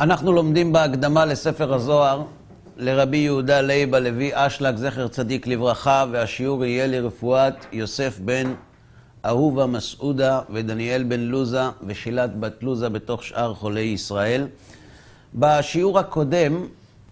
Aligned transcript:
אנחנו 0.00 0.32
לומדים 0.32 0.72
בהקדמה 0.72 1.24
לספר 1.24 1.74
הזוהר 1.74 2.22
לרבי 2.76 3.16
יהודה 3.16 3.60
לייב 3.60 3.94
הלוי 3.94 4.30
אשלג, 4.34 4.76
זכר 4.76 5.08
צדיק 5.08 5.46
לברכה, 5.46 6.04
והשיעור 6.10 6.64
יהיה 6.64 6.86
לרפואת 6.86 7.54
יוסף 7.72 8.18
בן 8.18 8.54
אהובה 9.24 9.66
מסעודה 9.66 10.40
ודניאל 10.50 11.02
בן 11.02 11.20
לוזה 11.20 11.62
ושילת 11.86 12.40
בת 12.40 12.62
לוזה 12.62 12.88
בתוך 12.88 13.24
שאר 13.24 13.54
חולי 13.54 13.80
ישראל. 13.80 14.46
בשיעור 15.34 15.98
הקודם 15.98 16.66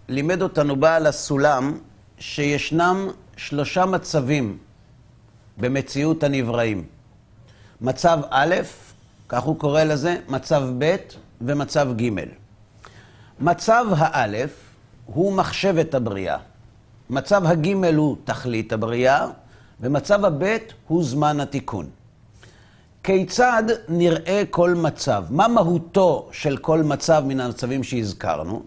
לימד 0.09 0.41
אותנו 0.41 0.75
בעל 0.75 1.07
הסולם 1.07 1.77
שישנם 2.19 3.07
שלושה 3.37 3.85
מצבים 3.85 4.57
במציאות 5.57 6.23
הנבראים. 6.23 6.85
מצב 7.81 8.19
א', 8.29 8.55
כך 9.29 9.43
הוא 9.43 9.59
קורא 9.59 9.83
לזה, 9.83 10.17
מצב 10.29 10.63
ב' 10.77 10.95
ומצב 11.41 11.87
ג'. 11.97 12.46
מצב 13.39 13.85
האלף 13.97 14.51
הוא 15.05 15.33
מחשבת 15.33 15.93
הבריאה. 15.93 16.37
מצב 17.09 17.45
הגימל 17.45 17.95
הוא 17.95 18.17
תכלית 18.23 18.73
הבריאה, 18.73 19.27
ומצב 19.81 20.25
הבית 20.25 20.73
הוא 20.87 21.03
זמן 21.03 21.39
התיקון. 21.39 21.89
כיצד 23.03 23.63
נראה 23.87 24.43
כל 24.49 24.73
מצב? 24.73 25.25
מה 25.29 25.47
מהותו 25.47 26.29
של 26.31 26.57
כל 26.57 26.83
מצב 26.83 27.23
מן 27.27 27.39
המצבים 27.39 27.83
שהזכרנו? 27.83 28.61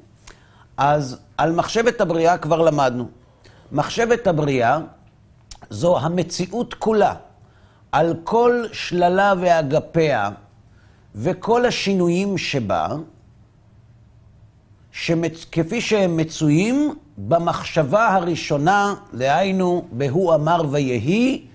אז 0.77 1.18
על 1.37 1.52
מחשבת 1.52 2.01
הבריאה 2.01 2.38
כבר 2.38 2.62
למדנו. 2.62 3.09
מחשבת 3.73 4.27
הבריאה 4.27 4.79
זו 5.71 5.99
המציאות 5.99 6.74
כולה, 6.74 7.15
על 7.93 8.15
כל 8.24 8.65
שללה 8.73 9.34
ואגפיה 9.40 10.30
וכל 11.15 11.66
השינויים 11.66 12.38
שבה, 12.38 12.88
שמצ... 14.93 15.45
כפי 15.52 15.80
שהם 15.80 16.16
מצויים 16.16 16.95
במחשבה 17.19 18.09
הראשונה, 18.15 18.95
דהיינו, 19.15 19.85
בהוא 19.93 20.35
אמר 20.35 20.63
ויהי, 20.71 21.46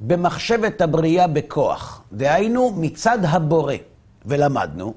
במחשבת 0.00 0.80
הבריאה 0.80 1.26
בכוח. 1.26 2.02
דהיינו, 2.12 2.72
מצד 2.76 3.18
הבורא. 3.22 3.74
ולמדנו 4.26 4.94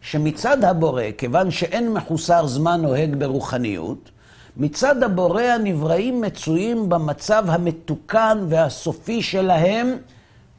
שמצד 0.00 0.64
הבורא, 0.64 1.02
כיוון 1.18 1.50
שאין 1.50 1.92
מחוסר 1.92 2.46
זמן 2.46 2.82
נוהג 2.82 3.14
ברוחניות, 3.14 4.10
מצד 4.56 5.02
הבורא 5.02 5.42
הנבראים 5.42 6.20
מצויים 6.20 6.88
במצב 6.88 7.44
המתוקן 7.48 8.38
והסופי 8.48 9.22
שלהם. 9.22 9.96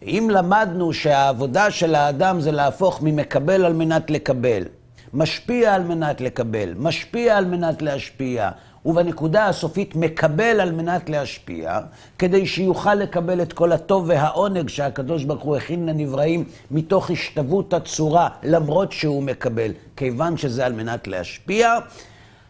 אם 0.01 0.29
למדנו 0.31 0.93
שהעבודה 0.93 1.71
של 1.71 1.95
האדם 1.95 2.41
זה 2.41 2.51
להפוך 2.51 3.01
ממקבל 3.01 3.65
על 3.65 3.73
מנת 3.73 4.09
לקבל, 4.09 4.63
משפיע 5.13 5.75
על 5.75 5.83
מנת 5.83 6.21
לקבל, 6.21 6.73
משפיע 6.77 7.37
על 7.37 7.45
מנת 7.45 7.81
להשפיע, 7.81 8.49
ובנקודה 8.85 9.47
הסופית 9.47 9.95
מקבל 9.95 10.59
על 10.59 10.71
מנת 10.71 11.09
להשפיע, 11.09 11.79
כדי 12.19 12.45
שיוכל 12.45 12.93
לקבל 12.95 13.41
את 13.41 13.53
כל 13.53 13.71
הטוב 13.71 14.05
והעונג 14.07 14.69
שהקדוש 14.69 15.23
ברוך 15.23 15.43
הוא 15.43 15.55
הכין 15.55 15.85
לנבראים 15.85 16.43
מתוך 16.71 17.11
השתוות 17.11 17.73
הצורה, 17.73 18.29
למרות 18.43 18.91
שהוא 18.91 19.23
מקבל, 19.23 19.71
כיוון 19.95 20.37
שזה 20.37 20.65
על 20.65 20.73
מנת 20.73 21.07
להשפיע. 21.07 21.73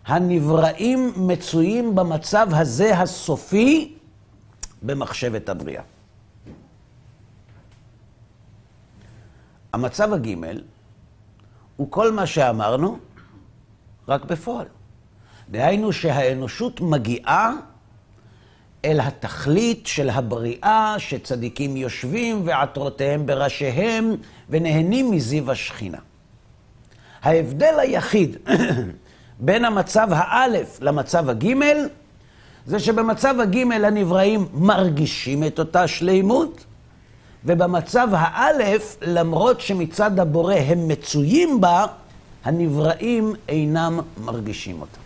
הנבראים 0.05 1.13
מצויים 1.15 1.95
במצב 1.95 2.47
הזה 2.51 2.97
הסופי 2.97 3.93
במחשבת 4.81 5.49
הבריאה. 5.49 5.81
המצב 9.73 10.13
הגימל 10.13 10.61
הוא 11.77 11.87
כל 11.91 12.11
מה 12.11 12.25
שאמרנו, 12.25 12.97
רק 14.07 14.25
בפועל. 14.25 14.65
דהיינו 15.49 15.93
שהאנושות 15.93 16.81
מגיעה 16.81 17.53
אל 18.85 18.99
התכלית 18.99 19.87
של 19.87 20.09
הבריאה, 20.09 20.95
שצדיקים 20.97 21.77
יושבים 21.77 22.41
ועטרותיהם 22.45 23.25
בראשיהם 23.25 24.15
ונהנים 24.49 25.11
מזיו 25.11 25.51
השכינה. 25.51 25.97
ההבדל 27.23 27.79
היחיד 27.79 28.37
בין 29.39 29.65
המצב 29.65 30.07
האלף 30.11 30.81
למצב 30.81 31.29
הגימל, 31.29 31.77
זה 32.65 32.79
שבמצב 32.79 33.35
הגימל 33.39 33.85
הנבראים 33.85 34.47
מרגישים 34.53 35.43
את 35.43 35.59
אותה 35.59 35.87
שלימות, 35.87 36.65
ובמצב 37.47 38.07
האלף, 38.11 38.97
למרות 39.01 39.61
שמצד 39.61 40.19
הבורא 40.19 40.55
הם 40.55 40.87
מצויים 40.87 41.61
בה, 41.61 41.85
הנבראים 42.45 43.33
אינם 43.49 43.99
מרגישים 44.17 44.81
אותה. 44.81 44.97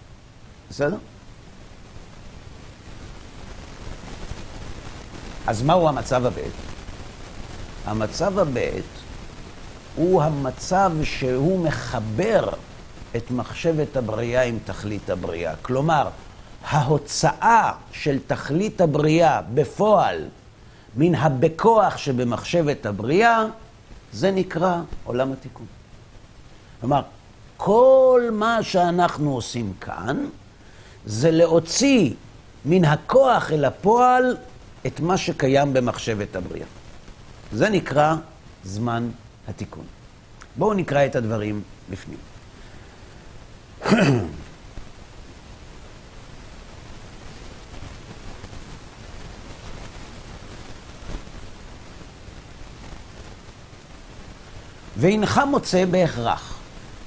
בסדר? 0.69 0.97
אז 5.47 5.63
מהו 5.63 5.87
המצב 5.87 6.25
הבית? 6.25 6.51
המצב 7.85 8.39
הבית 8.39 8.85
הוא 9.95 10.23
המצב 10.23 10.91
שהוא 11.03 11.65
מחבר 11.65 12.49
את 13.15 13.31
מחשבת 13.31 13.97
הבריאה 13.97 14.43
עם 14.43 14.57
תכלית 14.65 15.09
הבריאה. 15.09 15.55
כלומר, 15.61 16.09
ההוצאה 16.67 17.71
של 17.91 18.17
תכלית 18.27 18.81
הבריאה 18.81 19.41
בפועל 19.53 20.27
מן 20.95 21.15
הבכוח 21.15 21.97
שבמחשבת 21.97 22.85
הבריאה, 22.85 23.45
זה 24.13 24.31
נקרא 24.31 24.81
עולם 25.03 25.31
התיקון. 25.31 25.65
כלומר, 26.79 27.01
כל 27.57 28.29
מה 28.31 28.63
שאנחנו 28.63 29.33
עושים 29.33 29.73
כאן, 29.81 30.25
זה 31.05 31.31
להוציא 31.31 32.13
מן 32.65 32.85
הכוח 32.85 33.51
אל 33.51 33.65
הפועל 33.65 34.37
את 34.87 34.99
מה 34.99 35.17
שקיים 35.17 35.73
במחשבת 35.73 36.35
הבריאה. 36.35 36.65
זה 37.53 37.69
נקרא 37.69 38.15
זמן 38.63 39.09
התיקון. 39.47 39.85
בואו 40.55 40.73
נקרא 40.73 41.05
את 41.05 41.15
הדברים 41.15 41.61
בפנים. 41.89 42.17
והנך 55.01 55.41
מוצא 55.49 55.85
בהכרח 55.85 56.53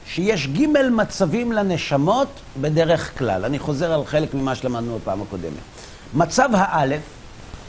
שיש 0.06 0.46
ג' 0.46 0.66
מצבים 0.90 1.52
לנשמות 1.52 2.28
בדרך 2.60 3.18
כלל. 3.18 3.44
אני 3.44 3.58
חוזר 3.58 3.92
על 3.92 4.04
חלק 4.04 4.34
ממה 4.34 4.54
שלמדנו 4.54 4.98
בפעם 4.98 5.22
הקודמת. 5.22 5.62
מצב 6.14 6.48
האלף 6.52 7.02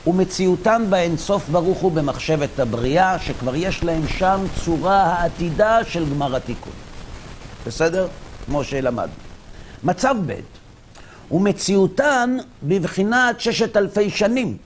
הוא 0.03 0.15
מציאותן 0.15 0.85
באינסוף 0.89 1.49
ברוך 1.49 1.77
הוא 1.77 1.91
במחשבת 1.91 2.59
הבריאה, 2.59 3.19
שכבר 3.19 3.55
יש 3.55 3.83
להם 3.83 4.07
שם 4.07 4.39
צורה 4.65 5.03
העתידה 5.03 5.83
של 5.83 6.09
גמר 6.09 6.35
התיקון. 6.35 6.73
בסדר? 7.67 8.07
כמו 8.45 8.63
שלמדנו. 8.63 9.13
מצב 9.83 10.15
ב' 10.25 10.39
הוא 11.29 11.41
מציאותן 11.41 12.37
בבחינת 12.63 13.41
ששת 13.41 13.77
אלפי 13.77 14.09
שנים. 14.09 14.57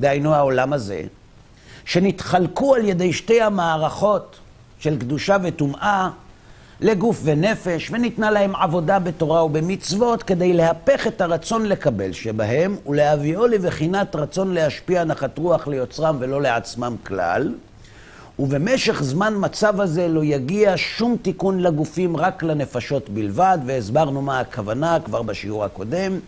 דהיינו 0.00 0.34
העולם 0.34 0.72
הזה, 0.72 1.02
שנתחלקו 1.84 2.74
על 2.74 2.84
ידי 2.84 3.12
שתי 3.12 3.42
המערכות 3.42 4.39
של 4.80 4.98
קדושה 4.98 5.36
וטומאה 5.42 6.10
לגוף 6.80 7.20
ונפש, 7.24 7.90
וניתנה 7.90 8.30
להם 8.30 8.56
עבודה 8.56 8.98
בתורה 8.98 9.44
ובמצוות 9.44 10.22
כדי 10.22 10.52
להפך 10.52 11.06
את 11.06 11.20
הרצון 11.20 11.66
לקבל 11.66 12.12
שבהם 12.12 12.76
ולהביאו 12.86 13.46
לבחינת 13.46 14.16
רצון 14.16 14.54
להשפיע 14.54 15.04
נחת 15.04 15.38
רוח 15.38 15.68
ליוצרם 15.68 16.16
ולא 16.20 16.42
לעצמם 16.42 16.96
כלל. 17.06 17.54
ובמשך 18.38 19.02
זמן 19.02 19.34
מצב 19.36 19.80
הזה 19.80 20.08
לא 20.08 20.24
יגיע 20.24 20.72
שום 20.76 21.16
תיקון 21.22 21.60
לגופים, 21.60 22.16
רק 22.16 22.42
לנפשות 22.42 23.08
בלבד, 23.08 23.58
והסברנו 23.66 24.22
מה 24.22 24.40
הכוונה 24.40 24.98
כבר 25.04 25.22
בשיעור 25.22 25.64
הקודם. 25.64 26.18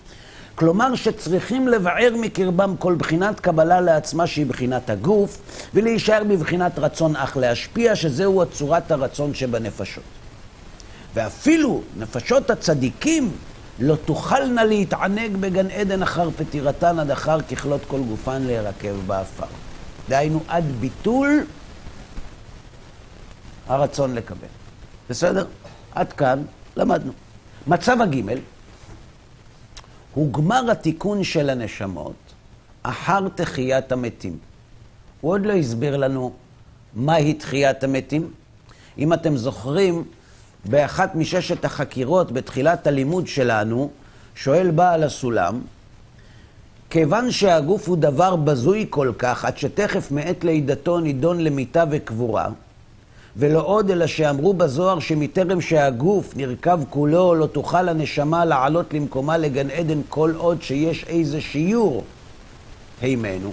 כלומר 0.55 0.95
שצריכים 0.95 1.69
לבער 1.69 2.15
מקרבם 2.17 2.75
כל 2.79 2.95
בחינת 2.95 3.41
קבלה 3.41 3.81
לעצמה 3.81 4.27
שהיא 4.27 4.47
בחינת 4.47 4.91
הגוף, 4.91 5.39
ולהישאר 5.75 6.23
בבחינת 6.29 6.79
רצון 6.79 7.17
אך 7.17 7.37
להשפיע, 7.37 7.97
שזהו 7.97 8.47
צורת 8.47 8.91
הרצון 8.91 9.35
שבנפשות. 9.35 10.05
ואפילו 11.15 11.83
נפשות 11.99 12.51
הצדיקים 12.51 13.31
לא 13.79 13.97
תוכלנה 14.05 14.65
להתענג 14.65 15.37
בגן 15.37 15.71
עדן 15.71 16.03
אחר 16.03 16.31
פטירתן 16.31 16.99
עד 16.99 17.11
אחר 17.11 17.41
ככלות 17.41 17.81
כל 17.89 18.01
גופן 18.01 18.43
להירקב 18.43 18.95
באפר. 19.07 19.47
דהיינו 20.09 20.41
עד 20.49 20.65
ביטול 20.81 21.45
הרצון 23.69 24.15
לקבל. 24.15 24.49
בסדר? 25.11 25.47
עד 25.95 26.13
כאן 26.13 26.43
למדנו. 26.77 27.13
מצב 27.67 28.01
הגימל 28.01 28.39
הוא 30.15 30.33
גמר 30.33 30.71
התיקון 30.71 31.25
של 31.25 31.51
הנשמות 31.51 32.15
אחר 32.83 33.29
תחיית 33.35 33.93
המתים. 33.93 34.39
הוא 35.21 35.33
עוד 35.33 35.47
לא 35.47 35.53
הסביר 35.53 35.97
לנו 35.97 36.33
מהי 36.95 37.35
תחיית 37.35 37.85
המתים. 37.85 38.31
אם 38.99 39.13
אתם 39.13 39.37
זוכרים, 39.37 40.05
באחת 40.65 41.15
מששת 41.15 41.65
החקירות 41.65 42.33
בתחילת 42.33 42.87
הלימוד 42.87 43.27
שלנו, 43.27 43.91
שואל 44.35 44.71
בעל 44.71 45.03
הסולם, 45.03 45.61
כיוון 46.91 47.31
שהגוף 47.31 47.89
הוא 47.89 47.97
דבר 47.97 48.37
בזוי 48.37 48.87
כל 48.91 49.13
כך, 49.19 49.45
עד 49.45 49.59
שתכף 49.59 50.11
מעת 50.11 50.45
לידתו 50.45 51.01
נידון 51.01 51.41
למיתה 51.41 51.85
וקבורה, 51.91 52.49
ולא 53.37 53.61
עוד 53.67 53.91
אלא 53.91 54.07
שאמרו 54.07 54.55
בזוהר 54.55 55.01
שמטרם 55.01 55.61
שהגוף 55.61 56.37
נרכב 56.37 56.81
כולו, 56.91 57.35
לא 57.35 57.47
תוכל 57.47 57.89
הנשמה 57.89 58.45
לעלות 58.45 58.95
למקומה 58.95 59.37
לגן 59.37 59.71
עדן 59.71 60.01
כל 60.09 60.33
עוד 60.37 60.63
שיש 60.63 61.05
איזה 61.05 61.41
שיעור 61.41 62.05
הימנו. 63.01 63.53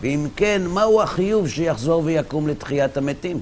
ואם 0.00 0.26
כן, 0.36 0.62
מהו 0.66 1.02
החיוב 1.02 1.48
שיחזור 1.48 2.02
ויקום 2.04 2.48
לתחיית 2.48 2.96
המתים? 2.96 3.40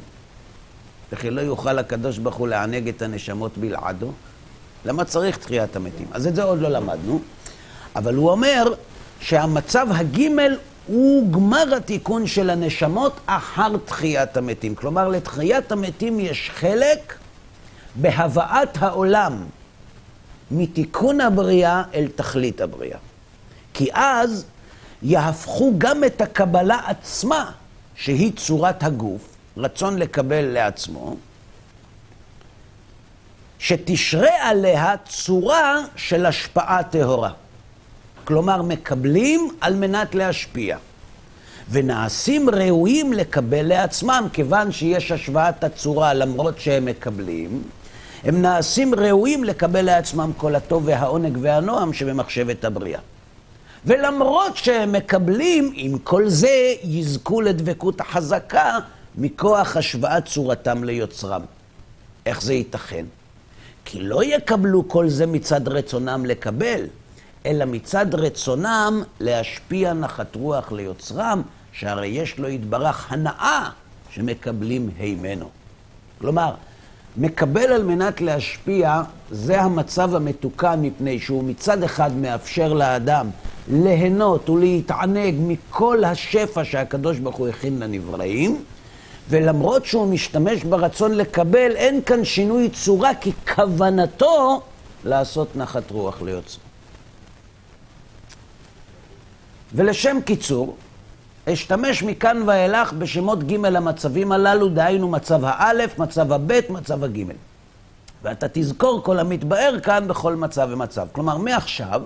וכי 1.12 1.30
לא 1.30 1.40
יוכל 1.40 1.78
הקדוש 1.78 2.18
ברוך 2.18 2.36
הוא 2.36 2.48
לענג 2.48 2.88
את 2.88 3.02
הנשמות 3.02 3.58
בלעדו? 3.58 4.12
למה 4.84 5.04
צריך 5.04 5.36
תחיית 5.38 5.76
המתים? 5.76 6.06
אז 6.12 6.26
את 6.26 6.34
זה 6.34 6.42
עוד 6.42 6.60
לא 6.60 6.68
למדנו, 6.68 7.20
אבל 7.96 8.14
הוא 8.14 8.30
אומר 8.30 8.74
שהמצב 9.20 9.86
הגימל 9.90 10.56
הוא 10.88 11.32
גמר 11.32 11.74
התיקון 11.76 12.26
של 12.26 12.50
הנשמות 12.50 13.20
אחר 13.26 13.76
תחיית 13.84 14.36
המתים. 14.36 14.74
כלומר, 14.74 15.08
לתחיית 15.08 15.72
המתים 15.72 16.20
יש 16.20 16.50
חלק 16.54 17.14
בהבאת 17.94 18.82
העולם 18.82 19.44
מתיקון 20.50 21.20
הבריאה 21.20 21.82
אל 21.94 22.08
תכלית 22.14 22.60
הבריאה. 22.60 22.98
כי 23.74 23.88
אז 23.92 24.44
יהפכו 25.02 25.72
גם 25.78 26.04
את 26.04 26.20
הקבלה 26.20 26.80
עצמה, 26.86 27.50
שהיא 27.94 28.32
צורת 28.36 28.82
הגוף, 28.82 29.36
רצון 29.56 29.98
לקבל 29.98 30.44
לעצמו, 30.44 31.16
שתשרה 33.58 34.50
עליה 34.50 34.94
צורה 35.08 35.76
של 35.96 36.26
השפעה 36.26 36.82
טהורה. 36.82 37.32
כלומר, 38.28 38.62
מקבלים 38.62 39.48
על 39.60 39.74
מנת 39.74 40.14
להשפיע. 40.14 40.76
ונעשים 41.70 42.50
ראויים 42.50 43.12
לקבל 43.12 43.62
לעצמם, 43.62 44.28
כיוון 44.32 44.72
שיש 44.72 45.12
השוואת 45.12 45.64
הצורה 45.64 46.14
למרות 46.14 46.60
שהם 46.60 46.84
מקבלים, 46.84 47.62
הם 48.24 48.42
נעשים 48.42 48.94
ראויים 48.94 49.44
לקבל 49.44 49.82
לעצמם 49.82 50.30
כל 50.36 50.54
הטוב 50.54 50.82
והעונג 50.86 51.38
והנועם 51.40 51.92
שבמחשבת 51.92 52.64
הבריאה. 52.64 53.00
ולמרות 53.84 54.56
שהם 54.56 54.92
מקבלים, 54.92 55.72
עם 55.74 55.98
כל 55.98 56.28
זה 56.28 56.74
יזכו 56.82 57.40
לדבקות 57.40 58.00
החזקה 58.00 58.78
מכוח 59.18 59.76
השוואת 59.76 60.26
צורתם 60.26 60.84
ליוצרם. 60.84 61.42
איך 62.26 62.42
זה 62.42 62.54
ייתכן? 62.54 63.04
כי 63.84 64.00
לא 64.00 64.24
יקבלו 64.24 64.88
כל 64.88 65.08
זה 65.08 65.26
מצד 65.26 65.68
רצונם 65.68 66.26
לקבל, 66.26 66.84
אלא 67.46 67.64
מצד 67.64 68.14
רצונם 68.14 69.02
להשפיע 69.20 69.92
נחת 69.92 70.34
רוח 70.34 70.72
ליוצרם, 70.72 71.42
שהרי 71.72 72.06
יש 72.06 72.38
לו 72.38 72.48
יתברך 72.48 73.12
הנאה 73.12 73.70
שמקבלים 74.10 74.90
הימנו. 74.98 75.48
כלומר, 76.20 76.54
מקבל 77.16 77.72
על 77.72 77.82
מנת 77.82 78.20
להשפיע, 78.20 79.02
זה 79.30 79.60
המצב 79.60 80.14
המתוקן, 80.14 80.78
מפני 80.82 81.20
שהוא 81.20 81.44
מצד 81.44 81.82
אחד 81.82 82.16
מאפשר 82.16 82.72
לאדם 82.72 83.30
ליהנות 83.68 84.50
ולהתענג 84.50 85.34
מכל 85.38 86.04
השפע 86.04 86.64
שהקדוש 86.64 87.18
ברוך 87.18 87.36
הוא 87.36 87.48
הכין 87.48 87.78
לנבראים, 87.78 88.64
ולמרות 89.28 89.86
שהוא 89.86 90.06
משתמש 90.06 90.64
ברצון 90.64 91.14
לקבל, 91.14 91.76
אין 91.76 92.02
כאן 92.02 92.24
שינוי 92.24 92.68
צורה, 92.68 93.14
כי 93.14 93.32
כוונתו 93.54 94.60
לעשות 95.04 95.56
נחת 95.56 95.90
רוח 95.90 96.22
ליוצרו. 96.22 96.67
ולשם 99.74 100.18
קיצור, 100.24 100.76
אשתמש 101.52 102.02
מכאן 102.02 102.42
ואילך 102.46 102.92
בשמות 102.92 103.44
ג' 103.44 103.64
המצבים 103.64 104.32
הללו, 104.32 104.68
דהיינו 104.68 105.08
מצב 105.08 105.40
האלף, 105.42 105.98
מצב 105.98 106.32
הבית, 106.32 106.70
מצב 106.70 107.04
הגימל. 107.04 107.34
ואתה 108.22 108.46
תזכור 108.52 109.02
כל 109.02 109.18
המתבאר 109.18 109.80
כאן 109.82 110.08
בכל 110.08 110.36
מצב 110.36 110.68
ומצב. 110.70 111.06
כלומר, 111.12 111.38
מעכשיו, 111.38 112.02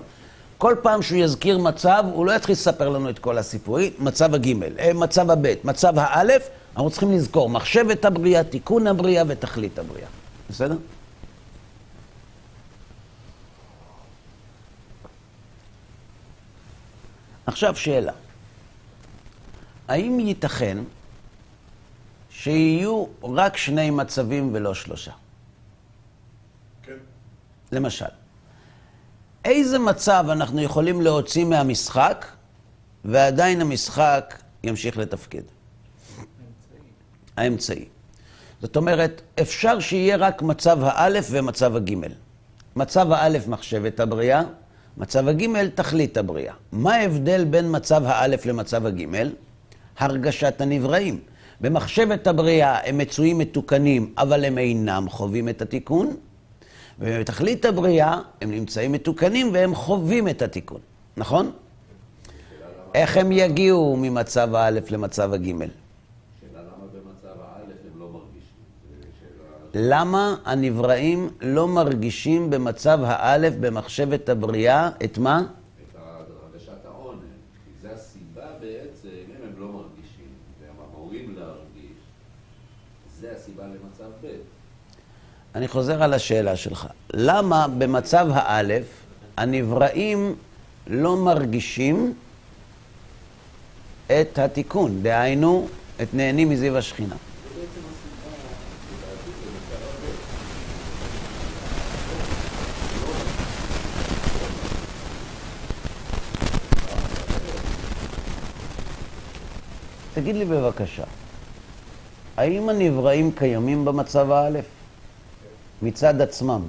כל 0.57 0.75
פעם 0.81 1.01
שהוא 1.01 1.17
יזכיר 1.17 1.57
מצב, 1.57 2.05
הוא 2.13 2.25
לא 2.25 2.31
יתחיל 2.31 2.53
לספר 2.53 2.89
לנו 2.89 3.09
את 3.09 3.19
כל 3.19 3.37
הסיפורי, 3.37 3.91
מצב 3.99 4.33
הגימל, 4.33 4.79
אה, 4.79 4.93
מצב 4.93 5.31
הבית, 5.31 5.65
מצב 5.65 5.93
האלף, 5.97 6.49
אנחנו 6.75 6.89
צריכים 6.89 7.11
לזכור 7.11 7.49
מחשבת 7.49 8.05
הבריאה, 8.05 8.43
תיקון 8.43 8.87
הבריאה 8.87 9.23
ותכלית 9.27 9.79
הבריאה. 9.79 10.07
בסדר? 10.49 10.75
עכשיו 17.45 17.75
שאלה. 17.75 18.13
האם 19.87 20.19
ייתכן 20.19 20.77
שיהיו 22.29 23.05
רק 23.23 23.57
שני 23.57 23.89
מצבים 23.89 24.49
ולא 24.53 24.73
שלושה? 24.73 25.11
כן. 26.83 26.93
למשל, 27.71 28.05
איזה 29.45 29.79
מצב 29.79 30.25
אנחנו 30.29 30.61
יכולים 30.61 31.01
להוציא 31.01 31.45
מהמשחק 31.45 32.25
ועדיין 33.05 33.61
המשחק 33.61 34.39
ימשיך 34.63 34.97
לתפקד? 34.97 35.41
האמצעי. 37.37 37.85
זאת 38.61 38.75
אומרת, 38.75 39.21
אפשר 39.41 39.79
שיהיה 39.79 40.17
רק 40.17 40.41
מצב 40.41 40.83
האלף 40.83 41.27
ומצב 41.31 41.75
הגימל. 41.75 42.11
מצב 42.75 43.11
האלף 43.11 43.47
מחשבת 43.47 43.99
הבריאה, 43.99 44.41
מצב 44.97 45.27
הגימל 45.27 45.69
תכלית 45.75 46.17
הבריאה. 46.17 46.53
מה 46.71 46.95
ההבדל 46.95 47.43
בין 47.43 47.75
מצב 47.75 48.03
האלף 48.05 48.45
למצב 48.45 48.85
הגימל? 48.85 49.31
הרגשת 49.97 50.61
הנבראים. 50.61 51.19
במחשבת 51.61 52.27
הבריאה 52.27 52.77
הם 52.89 52.97
מצויים 52.97 53.37
מתוקנים, 53.37 54.13
אבל 54.17 54.45
הם 54.45 54.57
אינם 54.57 55.05
חווים 55.09 55.49
את 55.49 55.61
התיקון, 55.61 56.15
ובתכלית 56.99 57.65
הבריאה 57.65 58.19
הם 58.41 58.51
נמצאים 58.51 58.91
מתוקנים 58.91 59.49
והם 59.53 59.75
חווים 59.75 60.27
את 60.27 60.41
התיקון, 60.41 60.79
נכון? 61.17 61.51
איך 62.95 63.17
הם 63.17 63.31
יגיעו 63.31 63.97
ממצב 63.99 64.55
האלף 64.55 64.91
למצב 64.91 65.33
הגימל? 65.33 65.67
למה 69.73 70.35
הנבראים 70.45 71.29
לא 71.41 71.67
מרגישים 71.67 72.49
במצב 72.49 72.99
האלף, 73.03 73.53
במחשבת 73.59 74.29
הבריאה, 74.29 74.89
את 75.03 75.17
מה? 75.17 75.41
את 75.41 75.95
הרגשת 75.97 76.85
העונג. 76.85 77.19
כי 77.65 77.71
זה 77.81 77.93
הסיבה 77.93 78.45
בעצם, 78.61 79.07
אם 79.07 79.43
הם 79.43 79.53
לא 79.59 79.67
מרגישים, 79.67 80.27
והם 80.61 80.75
אמורים 80.91 81.35
להרגיש, 81.37 81.97
זה 83.19 83.31
הסיבה 83.35 83.63
למצב 83.63 84.11
ב'. 84.23 84.27
אני 85.55 85.67
חוזר 85.67 86.03
על 86.03 86.13
השאלה 86.13 86.55
שלך. 86.55 86.87
למה 87.13 87.67
במצב 87.67 88.27
האלף 88.31 88.85
הנבראים 89.37 90.35
לא 90.87 91.17
מרגישים 91.17 92.13
את 94.05 94.39
התיקון, 94.39 95.03
דהיינו, 95.03 95.67
את 96.01 96.13
נהנים 96.13 96.49
מזיו 96.49 96.77
השכינה? 96.77 97.15
תגיד 110.13 110.35
לי 110.35 110.45
בבקשה, 110.45 111.03
האם 112.37 112.69
הנבראים 112.69 113.31
קיימים 113.31 113.85
במצב 113.85 114.31
האלף? 114.31 114.65
מצד 115.81 116.21
עצמם. 116.21 116.61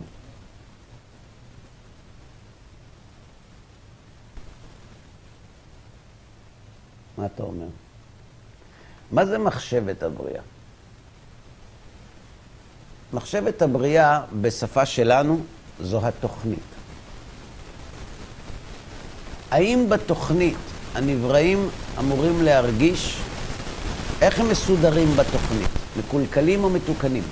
מה 7.18 7.26
אתה 7.26 7.42
אומר? 7.42 7.66
מה 9.12 9.26
זה 9.26 9.38
מחשבת 9.38 10.02
הבריאה? 10.02 10.42
מחשבת 13.12 13.62
הבריאה 13.62 14.20
בשפה 14.40 14.86
שלנו 14.86 15.40
זו 15.80 16.06
התוכנית. 16.06 16.58
האם 19.50 19.86
בתוכנית 19.88 20.56
הנבראים 20.94 21.68
אמורים 21.98 22.42
להרגיש 22.42 23.18
איך 24.20 24.40
הם 24.40 24.48
מסודרים 24.48 25.16
בתוכנית? 25.16 25.68
מקולקלים 25.98 26.64
או 26.64 26.70
מתוקנים? 26.70 27.22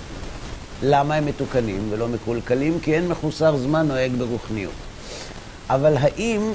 למה 0.83 1.15
הם 1.15 1.27
מתוקנים 1.27 1.89
ולא 1.91 2.09
מקולקלים? 2.09 2.81
כי 2.81 2.95
אין 2.95 3.09
מחוסר 3.09 3.57
זמן 3.57 3.89
נוהג 3.89 4.12
ברוחניות. 4.12 4.73
אבל 5.71 5.97
האם 5.97 6.53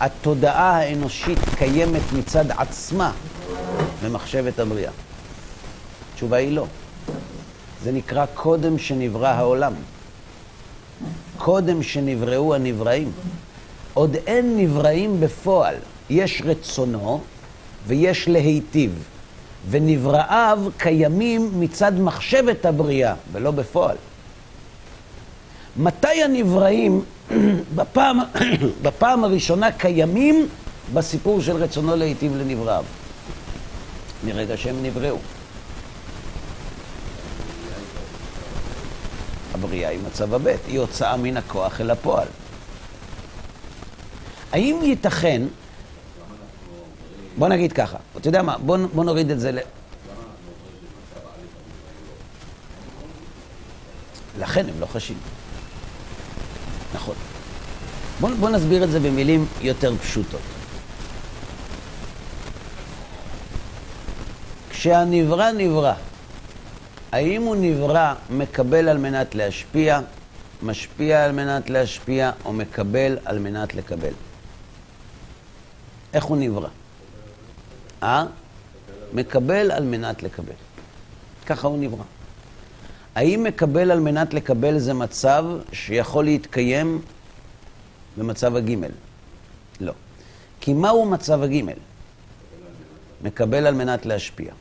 התודעה 0.00 0.78
האנושית 0.78 1.38
קיימת 1.58 2.12
מצד 2.18 2.50
עצמה 2.50 3.12
במחשבת 4.04 4.58
הבריאה? 4.58 4.90
התשובה 6.12 6.36
היא 6.36 6.52
לא. 6.52 6.66
זה 7.84 7.92
נקרא 7.92 8.26
קודם 8.34 8.78
שנברא 8.78 9.28
העולם. 9.28 9.72
קודם 11.38 11.82
שנבראו 11.82 12.54
הנבראים. 12.54 13.12
עוד 13.94 14.16
אין 14.26 14.56
נבראים 14.56 15.20
בפועל. 15.20 15.74
יש 16.10 16.42
רצונו 16.44 17.20
ויש 17.86 18.28
להיטיב. 18.28 18.90
ונבראיו 19.70 20.58
קיימים 20.76 21.60
מצד 21.60 22.00
מחשבת 22.00 22.66
הבריאה, 22.66 23.14
ולא 23.32 23.50
בפועל. 23.50 23.96
מתי 25.76 26.22
הנבראים 26.22 27.02
בפעם, 27.76 28.18
בפעם 28.82 29.24
הראשונה 29.24 29.72
קיימים 29.72 30.48
בסיפור 30.94 31.40
של 31.40 31.56
רצונו 31.56 31.96
להיטיב 31.96 32.36
לנבראיו? 32.36 32.84
מרגע 34.24 34.56
שהם 34.56 34.76
נבראו. 34.82 35.16
הבריאה 39.54 39.90
היא 39.90 39.98
מצב 40.06 40.34
הבית, 40.34 40.60
היא 40.66 40.80
הוצאה 40.80 41.16
מן 41.16 41.36
הכוח 41.36 41.80
אל 41.80 41.90
הפועל. 41.90 42.26
האם 44.52 44.78
ייתכן, 44.82 45.42
בוא 47.40 47.48
נגיד 47.48 47.72
ככה, 47.72 47.96
אתה 48.16 48.28
יודע 48.28 48.42
מה, 48.42 48.58
בוא, 48.58 48.78
בוא 48.94 49.04
נוריד 49.04 49.30
את 49.30 49.40
זה 49.40 49.52
ל... 49.52 49.58
לכן 54.38 54.68
הם 54.68 54.80
לא 54.80 54.86
חשים. 54.86 55.16
נכון. 56.94 57.14
בוא, 58.20 58.30
בוא 58.40 58.50
נסביר 58.50 58.84
את 58.84 58.90
זה 58.90 59.00
במילים 59.00 59.46
יותר 59.60 59.96
פשוטות. 59.96 60.40
כשהנברא 64.70 65.50
נברא, 65.52 65.92
האם 67.12 67.42
הוא 67.42 67.56
נברא 67.56 68.14
מקבל 68.30 68.88
על 68.88 68.98
מנת 68.98 69.34
להשפיע, 69.34 70.00
משפיע 70.62 71.24
על 71.24 71.32
מנת 71.32 71.70
להשפיע, 71.70 72.30
או 72.44 72.52
מקבל 72.52 73.18
על 73.24 73.38
מנת 73.38 73.74
לקבל? 73.74 74.12
איך 76.14 76.24
הוא 76.24 76.36
נברא? 76.36 76.68
אה? 78.02 78.26
מקבל 79.12 79.70
על 79.70 79.84
מנת 79.84 80.22
לקבל. 80.22 80.52
ככה 81.46 81.68
הוא 81.68 81.78
נברא. 81.78 82.04
האם 83.14 83.44
מקבל 83.44 83.90
על 83.90 84.00
מנת 84.00 84.34
לקבל 84.34 84.78
זה 84.78 84.94
מצב 84.94 85.44
שיכול 85.72 86.24
להתקיים 86.24 87.02
במצב 88.16 88.56
הגימל? 88.56 88.90
לא. 89.80 89.92
כי 90.60 90.72
מהו 90.72 91.04
מצב 91.04 91.42
הגימל? 91.42 91.78
מקבל 93.22 93.66
על 93.66 93.74
מנת 93.74 94.06
להשפיע. 94.06 94.52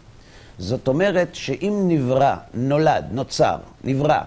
זאת 0.59 0.87
אומרת 0.87 1.35
שאם 1.35 1.83
נברא, 1.87 2.35
נולד, 2.53 3.05
נוצר, 3.11 3.57
נברא, 3.83 4.21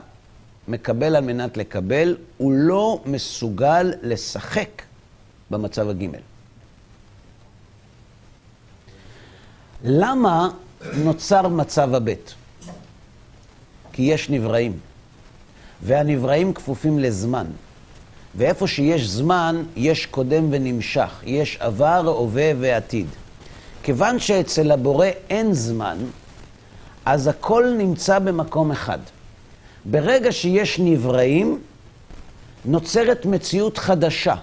מקבל 0.69 1.17
על 1.17 1.25
מנת 1.25 1.57
לקבל, 1.57 2.17
הוא 2.39 2.53
לא 2.53 3.03
מסוגל 3.07 3.93
לשחק 4.03 4.83
במצב 5.51 5.89
הגימל. 5.89 6.19
למה 9.85 10.49
נוצר 10.97 11.49
מצב 11.49 11.95
הבית? 11.95 12.35
כי 13.93 14.03
יש 14.03 14.31
נבראים, 14.31 14.79
והנבראים 15.83 16.55
כפופים 16.55 16.99
לזמן. 16.99 17.47
ואיפה 18.35 18.67
שיש 18.67 19.09
זמן, 19.09 19.63
יש 19.77 20.07
קודם 20.07 20.49
ונמשך, 20.51 21.21
יש 21.25 21.57
עבר, 21.61 22.03
הווה 22.07 22.53
ועתיד. 22.61 23.07
כיוון 23.83 24.19
שאצל 24.19 24.71
הבורא 24.71 25.07
אין 25.31 25.53
זמן, 25.53 25.99
אז 27.05 27.27
הכל 27.27 27.75
נמצא 27.79 28.19
במקום 28.19 28.71
אחד. 28.71 28.99
ברגע 29.85 30.33
שיש 30.33 30.79
נבראים, 30.79 31.61
נוצרת 32.65 33.27
מציאות 33.27 33.79
חדשה, 33.79 34.35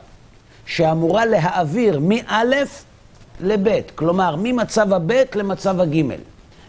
שאמורה 0.65 1.25
להעביר 1.25 1.99
מא' 1.99 2.63
לב', 3.39 3.81
כלומר, 3.95 4.35
ממצב 4.39 4.93
הב' 4.93 5.11
למצב 5.35 5.79
הג'. 5.79 6.05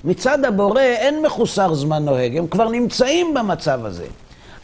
מצד 0.05 0.45
הבורא 0.45 0.81
אין 0.81 1.23
מחוסר 1.23 1.75
זמן 1.75 2.05
נוהג, 2.05 2.37
הם 2.37 2.47
כבר 2.47 2.69
נמצאים 2.69 3.35
במצב 3.35 3.85
הזה. 3.85 4.07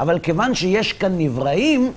אבל 0.00 0.18
כיוון 0.18 0.54
שיש 0.54 0.92
כאן 0.92 1.18
נבראים, 1.18 1.92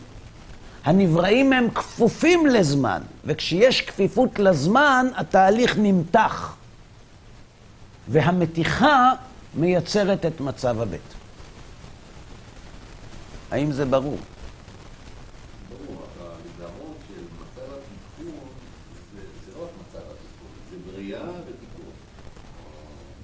הנבראים 0.85 1.53
הם 1.53 1.69
כפופים 1.69 2.45
לזמן, 2.45 3.01
וכשיש 3.25 3.81
כפיפות 3.81 4.39
לזמן, 4.39 5.07
התהליך 5.15 5.75
נמתח. 5.77 6.55
והמתיחה 8.07 9.11
מייצרת 9.55 10.25
את 10.25 10.41
מצב 10.41 10.81
הבית. 10.81 11.13
האם 13.51 13.71
זה 13.71 13.85
ברור 13.85 14.17
ההגדרות 16.21 16.97
של 17.07 17.23
מצב 17.41 17.73
התיקון 17.73 18.49
זה, 19.13 19.21
זה 19.45 19.51
לא 19.57 19.63
רק 19.63 19.69
מצב 19.81 19.99
התיקון, 19.99 20.51
זה 20.71 20.91
בריאה 20.91 21.29
ותיקון. 21.41 21.93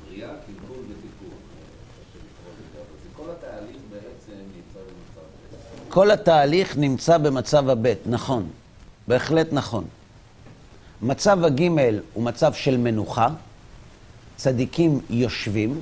בריאה, 0.06 0.30
כיוון 0.46 0.80
ותיקון, 0.80 1.40
קשה 1.96 2.20
לקרוא 2.26 2.54
לזה, 2.60 2.80
אבל 2.80 2.98
זה 3.04 3.10
כל 3.16 3.30
התהליך 3.32 3.82
בעצם 3.92 4.40
נמצא 4.56 4.80
במצב 4.80 5.26
הבית. 5.32 5.85
כל 5.96 6.12
התהליך 6.12 6.78
נמצא 6.78 7.18
במצב 7.18 7.70
הבית, 7.70 7.98
נכון. 8.06 8.48
בהחלט 9.08 9.48
נכון. 9.52 9.84
מצב 11.02 11.44
הגימל 11.44 12.00
הוא 12.14 12.24
מצב 12.24 12.54
של 12.54 12.78
מנוחה, 12.78 13.28
צדיקים 14.36 15.00
יושבים, 15.10 15.82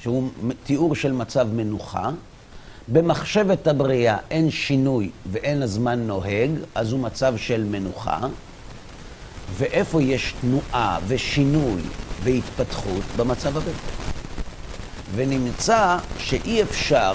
שהוא 0.00 0.28
תיאור 0.64 0.94
של 0.94 1.12
מצב 1.12 1.48
מנוחה. 1.52 2.10
במחשבת 2.88 3.66
הבריאה 3.66 4.16
אין 4.30 4.50
שינוי 4.50 5.10
ואין 5.32 5.62
הזמן 5.62 6.06
נוהג, 6.06 6.50
אז 6.74 6.92
הוא 6.92 7.00
מצב 7.00 7.36
של 7.36 7.64
מנוחה. 7.64 8.18
ואיפה 9.56 10.02
יש 10.02 10.34
תנועה 10.40 10.98
ושינוי 11.06 11.82
והתפתחות? 12.22 13.04
במצב 13.16 13.56
הבא. 13.56 13.70
ונמצא 15.14 15.96
שאי 16.18 16.62
אפשר 16.62 17.12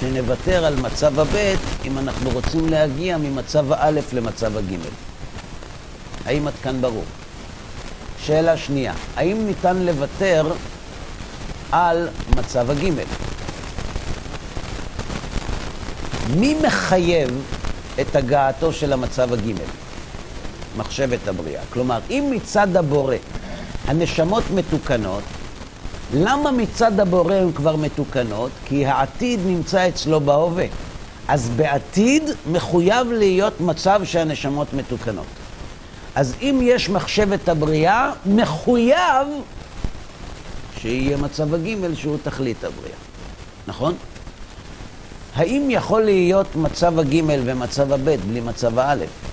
שנוותר 0.00 0.64
על 0.64 0.76
מצב 0.76 1.20
הב' 1.20 1.36
אם 1.84 1.98
אנחנו 1.98 2.30
רוצים 2.30 2.68
להגיע 2.68 3.18
ממצב 3.18 3.72
האלף 3.72 4.12
למצב 4.12 4.56
הגימל. 4.56 4.94
האם 6.26 6.46
עד 6.46 6.54
כאן 6.62 6.80
ברור? 6.80 7.04
שאלה 8.24 8.56
שנייה, 8.56 8.92
האם 9.16 9.46
ניתן 9.46 9.76
לוותר 9.76 10.52
על 11.72 12.08
מצב 12.36 12.70
הגימל? 12.70 13.04
מי 16.36 16.56
מחייב 16.66 17.30
את 18.00 18.16
הגעתו 18.16 18.72
של 18.72 18.92
המצב 18.92 19.32
הגימל? 19.32 19.70
מחשבת 20.76 21.28
הבריאה. 21.28 21.62
כלומר, 21.72 22.00
אם 22.10 22.28
מצד 22.30 22.76
הבורא 22.76 23.16
הנשמות 23.86 24.44
מתוקנות, 24.54 25.22
למה 26.14 26.50
מצד 26.50 27.00
הבורא 27.00 27.34
הן 27.34 27.52
כבר 27.52 27.76
מתוקנות? 27.76 28.50
כי 28.64 28.86
העתיד 28.86 29.40
נמצא 29.46 29.88
אצלו 29.88 30.20
בהווה. 30.20 30.64
אז 31.28 31.50
בעתיד 31.56 32.22
מחויב 32.52 33.06
להיות 33.12 33.60
מצב 33.60 34.00
שהנשמות 34.04 34.72
מתוקנות. 34.72 35.26
אז 36.14 36.34
אם 36.42 36.60
יש 36.62 36.90
מחשבת 36.90 37.48
הבריאה, 37.48 38.12
מחויב 38.26 39.26
שיהיה 40.80 41.16
מצב 41.16 41.54
הגימל 41.54 41.94
שהוא 41.94 42.16
תכלית 42.22 42.64
הבריאה. 42.64 42.96
נכון? 43.66 43.94
האם 45.34 45.66
יכול 45.70 46.02
להיות 46.02 46.56
מצב 46.56 46.98
הגימל 46.98 47.40
ומצב 47.44 47.92
הבית 47.92 48.20
בלי 48.20 48.40
מצב 48.40 48.78
האלף? 48.78 49.29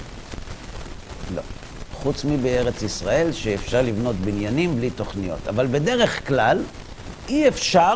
חוץ 2.03 2.25
מבארץ 2.25 2.81
ישראל, 2.81 3.31
שאפשר 3.31 3.81
לבנות 3.81 4.15
בניינים 4.15 4.75
בלי 4.75 4.89
תוכניות. 4.89 5.47
אבל 5.47 5.67
בדרך 5.67 6.27
כלל, 6.27 6.63
אי 7.29 7.47
אפשר, 7.47 7.95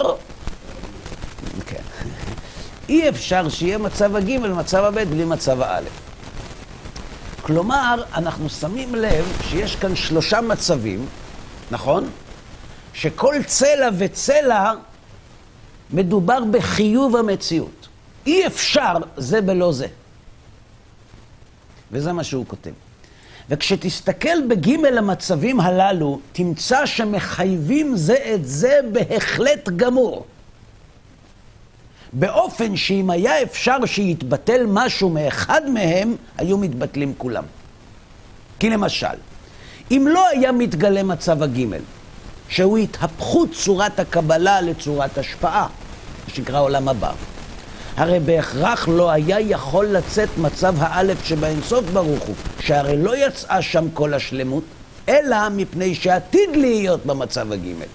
כן, 1.65 1.81
אי 2.89 3.09
אפשר 3.09 3.49
שיהיה 3.49 3.77
מצב 3.77 4.15
הגימל 4.15 4.51
ומצב 4.51 4.83
הבית 4.83 5.07
בלי 5.07 5.25
מצב 5.25 5.61
האלף. 5.61 5.91
כלומר, 7.41 8.03
אנחנו 8.13 8.49
שמים 8.49 8.95
לב 8.95 9.25
שיש 9.49 9.75
כאן 9.75 9.95
שלושה 9.95 10.41
מצבים, 10.41 11.05
נכון? 11.71 12.09
שכל 12.93 13.35
צלע 13.45 13.89
וצלע 13.97 14.71
מדובר 15.93 16.39
בחיוב 16.51 17.15
המציאות. 17.15 17.87
אי 18.25 18.47
אפשר 18.47 18.93
זה 19.17 19.41
בלא 19.41 19.71
זה. 19.71 19.87
וזה 21.91 22.13
מה 22.13 22.23
שהוא 22.23 22.45
כותב. 22.47 22.71
וכשתסתכל 23.51 24.47
בגימל 24.47 24.97
המצבים 24.97 25.59
הללו, 25.59 26.19
תמצא 26.31 26.85
שמחייבים 26.85 27.97
זה 27.97 28.15
את 28.33 28.47
זה 28.47 28.79
בהחלט 28.91 29.69
גמור. 29.69 30.25
באופן 32.13 32.75
שאם 32.75 33.09
היה 33.09 33.41
אפשר 33.43 33.77
שיתבטל 33.85 34.65
משהו 34.67 35.09
מאחד 35.09 35.69
מהם, 35.69 36.15
היו 36.37 36.57
מתבטלים 36.57 37.13
כולם. 37.17 37.43
כי 38.59 38.69
למשל, 38.69 39.17
אם 39.91 40.07
לא 40.11 40.27
היה 40.27 40.51
מתגלה 40.51 41.03
מצב 41.03 41.43
הגימל, 41.43 41.81
שהוא 42.49 42.77
התהפכות 42.77 43.49
צורת 43.51 43.99
הקבלה 43.99 44.61
לצורת 44.61 45.17
השפעה, 45.17 45.67
שנקרא 46.27 46.59
עולם 46.59 46.87
הבא. 46.87 47.11
הרי 47.97 48.19
בהכרח 48.19 48.87
לא 48.87 49.11
היה 49.11 49.39
יכול 49.39 49.85
לצאת 49.85 50.29
מצב 50.37 50.75
האלף 50.77 51.25
שבאינסוף 51.25 51.85
ברוך 51.85 52.23
הוא, 52.23 52.35
שהרי 52.59 52.97
לא 52.97 53.27
יצאה 53.27 53.61
שם 53.61 53.87
כל 53.93 54.13
השלמות, 54.13 54.63
אלא 55.09 55.49
מפני 55.49 55.95
שעתיד 55.95 56.49
להיות 56.53 57.05
במצב 57.05 57.51
הגימל, 57.51 57.85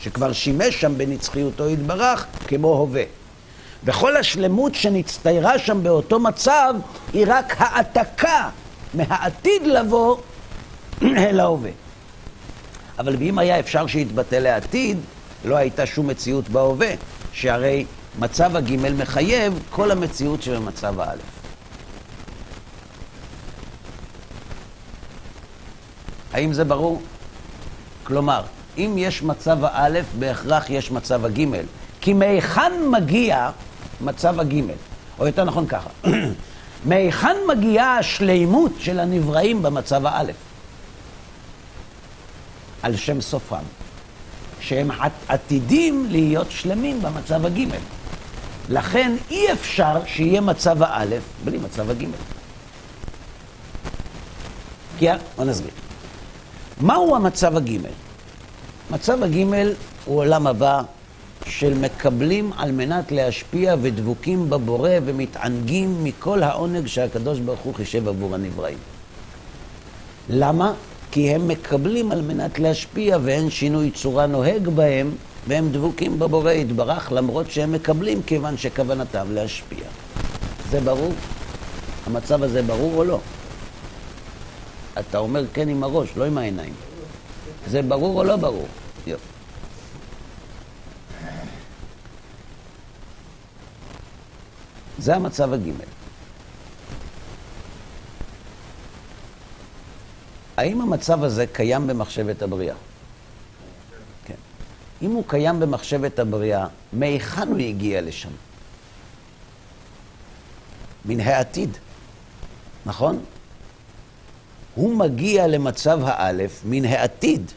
שכבר 0.00 0.32
שימש 0.32 0.80
שם 0.80 0.98
בנצחיותו 0.98 1.68
יתברך 1.68 2.26
כמו 2.46 2.68
הווה. 2.68 3.02
וכל 3.84 4.16
השלמות 4.16 4.74
שנצטיירה 4.74 5.58
שם 5.58 5.82
באותו 5.82 6.20
מצב 6.20 6.74
היא 7.12 7.24
רק 7.28 7.54
העתקה 7.58 8.48
מהעתיד 8.94 9.62
לבוא 9.66 10.16
אל 11.02 11.40
ההווה. 11.40 11.70
אבל 12.98 13.16
אם 13.22 13.38
היה 13.38 13.58
אפשר 13.58 13.86
שיתבטא 13.86 14.36
לעתיד, 14.36 14.98
לא 15.44 15.56
הייתה 15.56 15.86
שום 15.86 16.06
מציאות 16.06 16.48
בהווה, 16.48 16.90
שהרי 17.32 17.84
מצב 18.18 18.56
הגימל 18.56 18.92
מחייב 18.92 19.62
כל 19.70 19.90
המציאות 19.90 20.42
שבמצב 20.42 21.00
האלף. 21.00 21.22
האם 26.32 26.52
זה 26.52 26.64
ברור? 26.64 27.02
כלומר, 28.04 28.42
אם 28.78 28.94
יש 28.98 29.22
מצב 29.22 29.64
האלף, 29.64 30.06
בהכרח 30.18 30.70
יש 30.70 30.90
מצב 30.90 31.24
הגימל. 31.24 31.64
כי 32.00 32.12
מהיכן 32.12 32.72
מגיע 32.90 33.50
מצב 34.00 34.40
הגימל? 34.40 34.74
או 35.18 35.26
יותר 35.26 35.44
נכון 35.44 35.66
ככה, 35.66 35.90
מהיכן 36.88 37.36
מגיעה 37.48 37.98
השלימות 37.98 38.72
של 38.78 39.00
הנבראים 39.00 39.62
במצב 39.62 40.06
האלף? 40.06 40.36
על 42.82 42.96
שם 42.96 43.20
סופם, 43.20 43.62
שהם 44.60 44.90
עתידים 45.28 46.06
להיות 46.10 46.50
שלמים 46.50 47.02
במצב 47.02 47.46
הגימל. 47.46 47.78
לכן 48.68 49.16
אי 49.30 49.52
אפשר 49.52 50.00
שיהיה 50.06 50.40
מצב 50.40 50.82
האלף 50.82 51.22
בלי 51.44 51.58
מצב 51.58 51.90
הגימל. 51.90 52.12
כי, 54.98 55.06
בוא 55.36 55.44
נסביר. 55.44 55.70
מהו 56.80 57.16
המצב 57.16 57.56
הגימל? 57.56 57.90
מצב 58.90 59.22
הגימל 59.22 59.72
הוא 60.04 60.18
עולם 60.18 60.46
הבא 60.46 60.82
של 61.46 61.74
מקבלים 61.74 62.52
על 62.56 62.72
מנת 62.72 63.12
להשפיע 63.12 63.74
ודבוקים 63.82 64.50
בבורא 64.50 64.90
ומתענגים 65.04 66.04
מכל 66.04 66.42
העונג 66.42 66.86
שהקדוש 66.86 67.38
ברוך 67.38 67.60
הוא 67.60 67.74
חישב 67.74 68.08
עבור 68.08 68.34
הנבראים. 68.34 68.78
למה? 70.28 70.72
כי 71.10 71.30
הם 71.30 71.48
מקבלים 71.48 72.12
על 72.12 72.22
מנת 72.22 72.58
להשפיע 72.58 73.18
ואין 73.22 73.50
שינוי 73.50 73.90
צורה 73.90 74.26
נוהג 74.26 74.68
בהם 74.68 75.10
והם 75.48 75.68
דבוקים 75.72 76.18
בבורא 76.18 76.52
יתברך 76.52 77.12
למרות 77.12 77.50
שהם 77.50 77.72
מקבלים 77.72 78.22
כיוון 78.22 78.56
שכוונתם 78.56 79.26
להשפיע. 79.30 79.84
זה 80.70 80.80
ברור? 80.80 81.12
המצב 82.06 82.42
הזה 82.42 82.62
ברור 82.62 82.94
או 82.96 83.04
לא? 83.04 83.20
אתה 84.98 85.18
אומר 85.18 85.44
כן 85.52 85.68
עם 85.68 85.84
הראש, 85.84 86.08
לא 86.16 86.24
עם 86.24 86.38
העיניים. 86.38 86.74
זה 87.66 87.82
ברור 87.82 88.18
או 88.18 88.24
לא 88.24 88.36
ברור? 88.36 88.66
יופי. 89.06 89.24
זה 94.98 95.16
המצב 95.16 95.52
הגימל. 95.52 95.84
האם 100.56 100.80
המצב 100.80 101.24
הזה 101.24 101.46
קיים 101.46 101.86
במחשבת 101.86 102.42
הבריאה? 102.42 102.74
אם 105.02 105.10
הוא 105.10 105.24
קיים 105.26 105.60
במחשבת 105.60 106.18
הבריאה, 106.18 106.66
מהיכן 106.92 107.48
הוא 107.48 107.58
הגיע 107.58 108.00
לשם? 108.00 108.28
מן 111.04 111.20
העתיד, 111.20 111.70
נכון? 112.86 113.20
הוא 114.74 114.96
מגיע 114.96 115.46
למצב 115.46 116.00
האלף 116.04 116.62
מן 116.64 116.84
העתיד. 116.84 117.50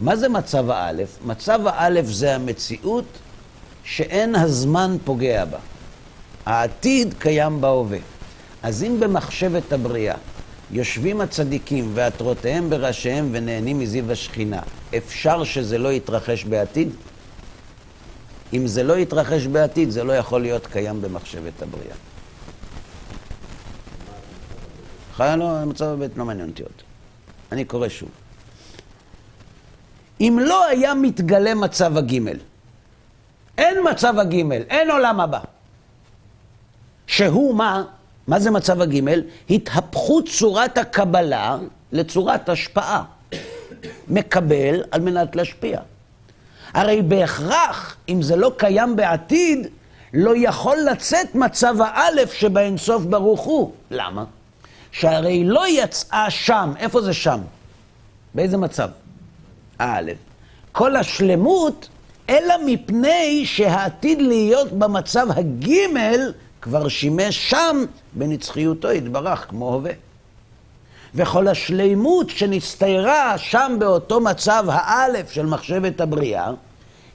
מה 0.00 0.16
זה 0.16 0.28
מצב 0.28 0.70
האלף? 0.70 1.18
מצב 1.24 1.66
האלף 1.66 2.06
זה 2.06 2.34
המציאות 2.34 3.04
שאין 3.84 4.34
הזמן 4.34 4.96
פוגע 5.04 5.44
בה. 5.44 5.58
העתיד 6.46 7.14
קיים 7.18 7.60
בהווה. 7.60 7.98
אז 8.62 8.82
אם 8.82 9.00
במחשבת 9.00 9.72
הבריאה 9.72 10.14
יושבים 10.70 11.20
הצדיקים 11.20 11.90
ועטרותיהם 11.94 12.70
בראשיהם 12.70 13.28
ונהנים 13.32 13.78
מזיו 13.78 14.12
השכינה, 14.12 14.60
אפשר 14.96 15.44
שזה 15.44 15.78
לא 15.78 15.92
יתרחש 15.92 16.44
בעתיד? 16.44 16.88
אם 18.52 18.66
זה 18.66 18.82
לא 18.82 18.98
יתרחש 18.98 19.46
בעתיד, 19.46 19.90
זה 19.90 20.04
לא 20.04 20.12
יכול 20.12 20.42
להיות 20.42 20.66
קיים 20.66 21.02
במחשבת 21.02 21.62
הבריאה. 21.62 21.96
חיה 25.14 25.36
לא, 25.36 25.56
המצב 25.56 25.84
הבית 25.84 26.16
לא 26.16 26.24
מעניין 26.24 26.48
אותי 26.48 26.62
עוד. 26.62 26.72
אני 27.52 27.64
קורא 27.64 27.88
שוב. 27.88 28.08
אם 30.20 30.38
לא 30.42 30.66
היה 30.66 30.94
מתגלה 30.94 31.54
מצב 31.54 31.96
הגימל, 31.96 32.36
אין 33.58 33.76
מצב 33.90 34.18
הגימל, 34.18 34.62
אין 34.68 34.90
עולם 34.90 35.20
הבא. 35.20 35.40
שהוא 37.06 37.54
מה? 37.54 37.84
מה 38.26 38.40
זה 38.40 38.50
מצב 38.50 38.80
הגימל? 38.80 39.22
התהפכות 39.50 40.28
צורת 40.28 40.78
הקבלה 40.78 41.58
לצורת 41.92 42.48
השפעה. 42.48 43.04
מקבל 44.08 44.82
על 44.90 45.00
מנת 45.00 45.36
להשפיע. 45.36 45.80
הרי 46.74 47.02
בהכרח, 47.02 47.96
אם 48.08 48.22
זה 48.22 48.36
לא 48.36 48.52
קיים 48.56 48.96
בעתיד, 48.96 49.66
לא 50.14 50.32
יכול 50.36 50.78
לצאת 50.92 51.34
מצב 51.34 51.74
האלף 51.80 52.32
שבאינסוף 52.32 53.02
ברוך 53.02 53.40
הוא. 53.40 53.72
למה? 53.90 54.24
שהרי 54.92 55.44
לא 55.44 55.68
יצאה 55.68 56.30
שם, 56.30 56.72
איפה 56.78 57.02
זה 57.02 57.12
שם? 57.12 57.40
באיזה 58.34 58.56
מצב? 58.56 58.88
האלף. 59.78 60.16
כל 60.72 60.96
השלמות, 60.96 61.88
אלא 62.28 62.54
מפני 62.66 63.46
שהעתיד 63.46 64.22
להיות 64.22 64.72
במצב 64.72 65.26
הגימל 65.36 66.32
כבר 66.62 66.88
שימש 66.88 67.50
שם 67.50 67.84
בנצחיותו 68.12 68.92
יתברך 68.92 69.46
כמו 69.48 69.74
הווה. 69.74 69.92
וכל 71.14 71.48
השלימות 71.48 72.30
שנסתיירה 72.30 73.38
שם 73.38 73.76
באותו 73.78 74.20
מצב 74.20 74.64
האלף 74.68 75.32
של 75.32 75.46
מחשבת 75.46 76.00
הבריאה, 76.00 76.50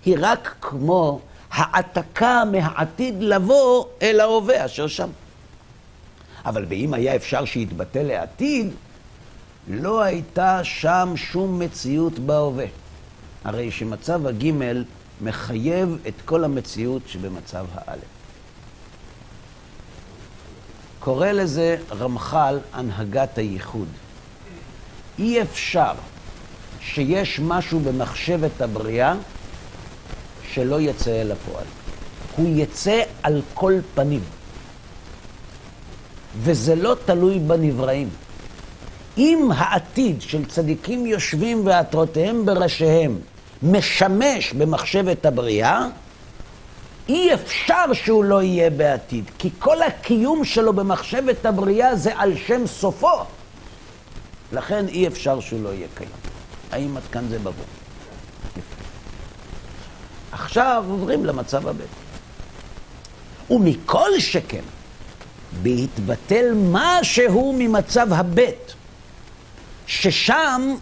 היא 0.05 0.17
רק 0.19 0.55
כמו 0.61 1.19
העתקה 1.51 2.43
מהעתיד 2.51 3.15
לבוא 3.19 3.85
אל 4.01 4.19
ההווה 4.19 4.65
אשר 4.65 4.87
שם. 4.87 5.09
אבל 6.45 6.65
ואם 6.69 6.93
היה 6.93 7.15
אפשר 7.15 7.45
שיתבטא 7.45 7.99
לעתיד, 7.99 8.71
לא 9.67 10.01
הייתה 10.01 10.63
שם 10.63 11.13
שום 11.15 11.59
מציאות 11.59 12.19
בהווה. 12.19 12.65
הרי 13.43 13.71
שמצב 13.71 14.27
הגימל 14.27 14.83
מחייב 15.21 15.97
את 16.07 16.13
כל 16.25 16.43
המציאות 16.43 17.01
שבמצב 17.07 17.65
האלף. 17.75 18.14
קורא 21.05 21.31
לזה 21.31 21.77
רמח"ל 21.91 22.59
הנהגת 22.73 23.37
הייחוד. 23.37 23.87
אי 25.19 25.41
אפשר 25.41 25.91
שיש 26.81 27.39
משהו 27.39 27.79
במחשבת 27.79 28.61
הבריאה 28.61 29.13
שלא 30.53 30.81
יצא 30.81 31.21
אל 31.21 31.31
הפועל. 31.31 31.65
הוא 32.35 32.49
יצא 32.55 33.01
על 33.23 33.41
כל 33.53 33.73
פנים. 33.95 34.19
וזה 36.37 36.75
לא 36.75 36.95
תלוי 37.05 37.39
בנבראים. 37.39 38.09
אם 39.17 39.49
העתיד 39.55 40.21
של 40.21 40.45
צדיקים 40.45 41.05
יושבים 41.05 41.65
ועטרותיהם 41.65 42.45
בראשיהם 42.45 43.19
משמש 43.63 44.53
במחשבת 44.53 45.25
הבריאה, 45.25 45.87
אי 47.09 47.33
אפשר 47.33 47.93
שהוא 47.93 48.23
לא 48.23 48.43
יהיה 48.43 48.69
בעתיד, 48.69 49.31
כי 49.37 49.49
כל 49.59 49.81
הקיום 49.81 50.45
שלו 50.45 50.73
במחשבת 50.73 51.45
הבריאה 51.45 51.95
זה 51.95 52.11
על 52.15 52.37
שם 52.37 52.67
סופו. 52.67 53.23
לכן 54.51 54.87
אי 54.87 55.07
אפשר 55.07 55.39
שהוא 55.39 55.63
לא 55.63 55.69
יהיה 55.69 55.87
קיים. 55.95 56.09
האם 56.71 56.97
עד 56.97 57.03
כאן 57.11 57.27
זה 57.29 57.39
ברור? 57.39 57.55
עכשיו 60.31 60.83
עוברים 60.89 61.25
למצב 61.25 61.67
הבא. 61.67 61.83
ומכל 63.49 64.19
שכן, 64.19 64.63
בהתבטל 65.61 66.53
משהו 66.71 67.55
ממצב 67.57 68.13
הבית, 68.13 68.73
ששם 69.87 70.75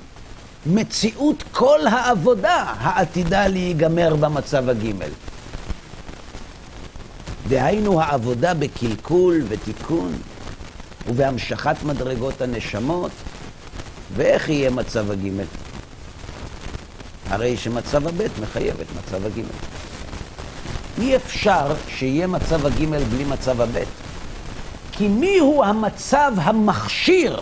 מציאות 0.66 1.44
כל 1.52 1.88
העבודה 1.88 2.74
העתידה 2.78 3.48
להיגמר 3.48 4.16
במצב 4.16 4.70
הגימל. 4.70 5.10
דהיינו 7.48 8.02
העבודה 8.02 8.54
בקלקול 8.54 9.42
ותיקון 9.48 10.14
ובהמשכת 11.08 11.76
מדרגות 11.84 12.42
הנשמות, 12.42 13.12
ואיך 14.16 14.50
יהיה 14.50 14.70
מצב 14.70 15.12
הגימל? 15.12 15.46
הרי 17.30 17.58
שמצב 17.58 18.08
הבית 18.08 18.32
מחייב 18.42 18.76
את 18.82 18.88
מצב 18.98 19.26
הגימל. 19.26 19.48
אי 21.00 21.16
אפשר 21.16 21.74
שיהיה 21.88 22.28
מצב 22.28 22.66
הגימל 22.66 23.04
בלי 23.04 23.24
מצב 23.24 23.62
הבית. 23.62 23.88
כי 24.92 25.08
מי 25.08 25.38
הוא 25.40 25.66
המצב 25.66 26.34
המכשיר 26.38 27.42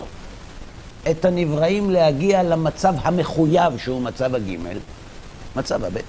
את 1.10 1.24
הנבראים 1.24 1.90
להגיע 1.90 2.42
למצב 2.42 2.94
המחויב 3.02 3.78
שהוא 3.78 4.02
מצב 4.02 4.34
הגימל? 4.34 4.78
מצב 5.56 5.84
הבית. 5.84 6.04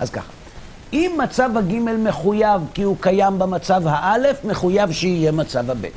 אז 0.00 0.10
ככה, 0.10 0.32
אם 0.96 1.18
מצב 1.22 1.50
הגימל 1.56 1.96
מחויב 1.96 2.60
כי 2.74 2.82
הוא 2.82 2.96
קיים 3.00 3.38
במצב 3.38 3.82
האלף, 3.86 4.44
מחויב 4.44 4.92
שיהיה 4.92 5.32
מצב 5.32 5.70
הבית. 5.70 5.92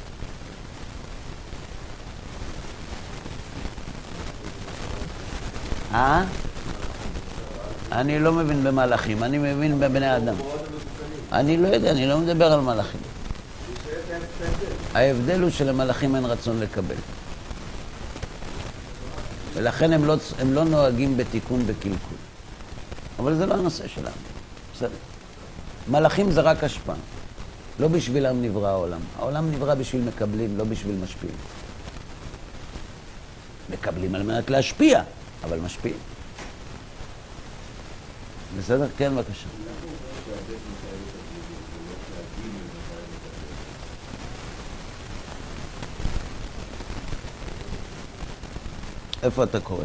אה? 5.94 6.24
אני 7.92 8.20
לא 8.20 8.34
מבין 8.34 8.64
במלאכים, 8.64 9.24
אני 9.24 9.38
מבין 9.38 9.80
בבני 9.80 10.18
אדם. 10.18 10.36
אני 11.32 11.58
לא 11.58 11.68
יודע, 11.68 11.92
אני 11.92 12.08
לא 12.08 12.18
מדבר 12.18 12.54
על 12.54 12.62
מלאכים. 12.62 13.02
ההבדל 14.94 15.42
הוא 15.42 15.50
שלמלאכים 15.50 16.16
אין 16.16 16.26
רצון 16.26 16.60
לקבל. 16.60 16.96
ולכן 19.54 19.94
הם 19.94 20.06
לא, 20.06 20.16
הם 20.40 20.54
לא 20.54 20.64
נוהגים 20.64 21.18
בתיקון 21.18 21.68
בקלקול. 21.68 22.18
אבל 23.20 23.36
זה 23.36 23.46
לא 23.46 23.54
הנושא 23.54 23.88
שלנו. 23.88 24.39
מלאכים 25.88 26.32
זה 26.32 26.42
רק 26.42 26.64
השפעה. 26.64 26.96
לא 27.80 27.88
בשבילם 27.88 28.42
נברא 28.42 28.68
העולם. 28.68 29.00
העולם 29.18 29.52
נברא 29.52 29.76
בשביל 29.76 30.02
מקבלים, 30.02 30.58
לא 30.58 30.64
בשביל 30.64 30.96
משפיעים. 31.04 31.36
מקבלים 33.70 34.16
על 34.16 34.24
מנת 34.24 34.50
להשפיע, 34.50 35.02
אבל 35.44 35.60
משפיעים. 35.60 35.98
בסדר? 38.58 38.88
כן, 38.98 39.16
בבקשה. 39.16 39.48
איפה 49.24 49.44
אתה 49.44 49.60
קורא? 49.60 49.84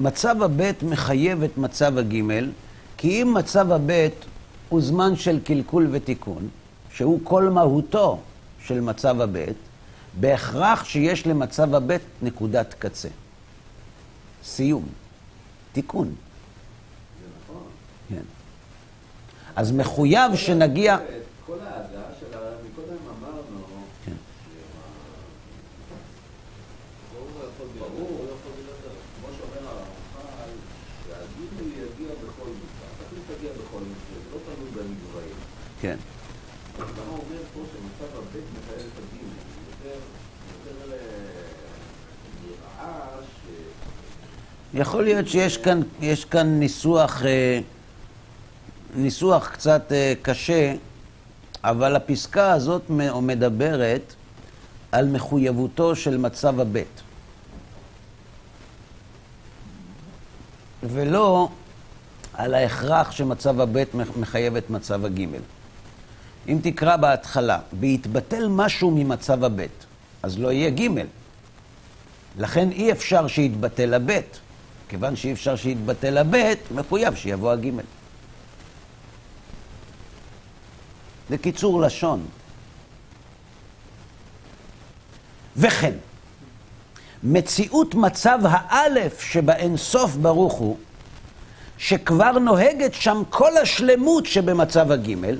מצב 0.00 0.42
הבית 0.42 0.82
מחייב 0.82 1.42
את 1.42 1.58
מצב 1.58 1.98
הגימל, 1.98 2.50
כי 2.96 3.22
אם 3.22 3.34
מצב 3.34 3.72
הבית 3.72 4.24
הוא 4.68 4.80
זמן 4.80 5.16
של 5.16 5.40
קלקול 5.44 5.88
ותיקון, 5.90 6.48
שהוא 6.92 7.20
כל 7.24 7.50
מהותו 7.50 8.20
של 8.64 8.80
מצב 8.80 9.20
הבית, 9.20 9.56
בהכרח 10.20 10.84
שיש 10.84 11.26
למצב 11.26 11.74
הבית 11.74 12.02
נקודת 12.22 12.74
קצה. 12.78 13.08
סיום. 14.44 14.84
תיקון. 15.72 16.06
זה 16.06 17.26
נכון. 17.44 17.62
כן. 18.08 18.22
אז 19.56 19.72
מחויב 19.72 20.34
שנגיע... 20.34 20.96
כל 21.46 21.58
ההגעה 21.60 22.10
של 22.20 22.38
ה... 22.38 22.40
מקודם 22.70 22.96
אמרנו... 23.18 23.42
כן. 24.04 24.12
ברור, 27.78 28.26
כמו 29.20 29.28
שאומר 29.38 29.68
הרמח"ל, 29.68 30.50
שהגיל 31.06 31.68
יגיע 31.68 32.14
בכל 32.14 32.48
מקרה. 32.48 32.86
התכלית 33.00 33.38
תגיע 33.38 33.50
בכל 33.52 33.80
מקרה, 33.80 34.18
זה 34.24 34.30
לא 34.32 34.38
תלוי 34.44 34.70
בנבראים. 34.70 35.36
כן. 35.80 35.96
אז 36.78 36.88
למה 36.98 37.10
הוא 37.10 37.18
אומר 37.18 37.42
פה 37.54 37.60
שמצב 37.72 38.18
הבית 38.18 38.44
מתאר 38.54 38.76
את 38.76 38.98
הגיל? 38.98 39.28
יותר, 39.68 39.98
יותר 40.52 40.96
נראה 42.42 43.20
ש... 43.22 43.46
יכול 44.74 45.04
להיות 45.04 45.28
שיש 45.28 45.56
כאן, 45.56 45.80
כאן 46.30 46.46
ניסוח, 46.58 47.22
אה, 47.24 47.60
ניסוח 48.96 49.48
קצת 49.48 49.92
אה, 49.92 50.12
קשה, 50.22 50.74
אבל 51.64 51.96
הפסקה 51.96 52.52
הזאת 52.52 52.82
מדברת 53.22 54.14
על 54.92 55.08
מחויבותו 55.08 55.96
של 55.96 56.16
מצב 56.16 56.60
הבית. 56.60 57.00
ולא 60.82 61.48
על 62.34 62.54
ההכרח 62.54 63.10
שמצב 63.10 63.60
הבית 63.60 63.94
מח- 63.94 64.16
מחייב 64.16 64.56
את 64.56 64.70
מצב 64.70 65.04
הגימל. 65.04 65.40
אם 66.48 66.58
תקרא 66.62 66.96
בהתחלה, 66.96 67.58
בהתבטל 67.72 68.48
משהו 68.48 68.90
ממצב 68.90 69.44
הבית, 69.44 69.84
אז 70.22 70.38
לא 70.38 70.52
יהיה 70.52 70.70
גימל. 70.70 71.06
לכן 72.38 72.70
אי 72.70 72.92
אפשר 72.92 73.26
שיתבטל 73.26 73.94
הבית. 73.94 74.38
כיוון 74.90 75.16
שאי 75.16 75.32
אפשר 75.32 75.56
שיתבטל 75.56 76.18
הבית, 76.18 76.58
מחויב 76.74 77.14
שיבוא 77.14 77.52
הגימל. 77.52 77.82
זה 81.28 81.36
לשון. 81.86 82.26
וכן, 85.56 85.92
מציאות 87.22 87.94
מצב 87.94 88.38
האלף 88.42 89.20
שבאין 89.20 89.76
סוף 89.76 90.14
ברוך 90.14 90.52
הוא, 90.52 90.76
שכבר 91.78 92.32
נוהגת 92.38 92.94
שם 92.94 93.22
כל 93.30 93.56
השלמות 93.56 94.26
שבמצב 94.26 94.92
הגימל, 94.92 95.38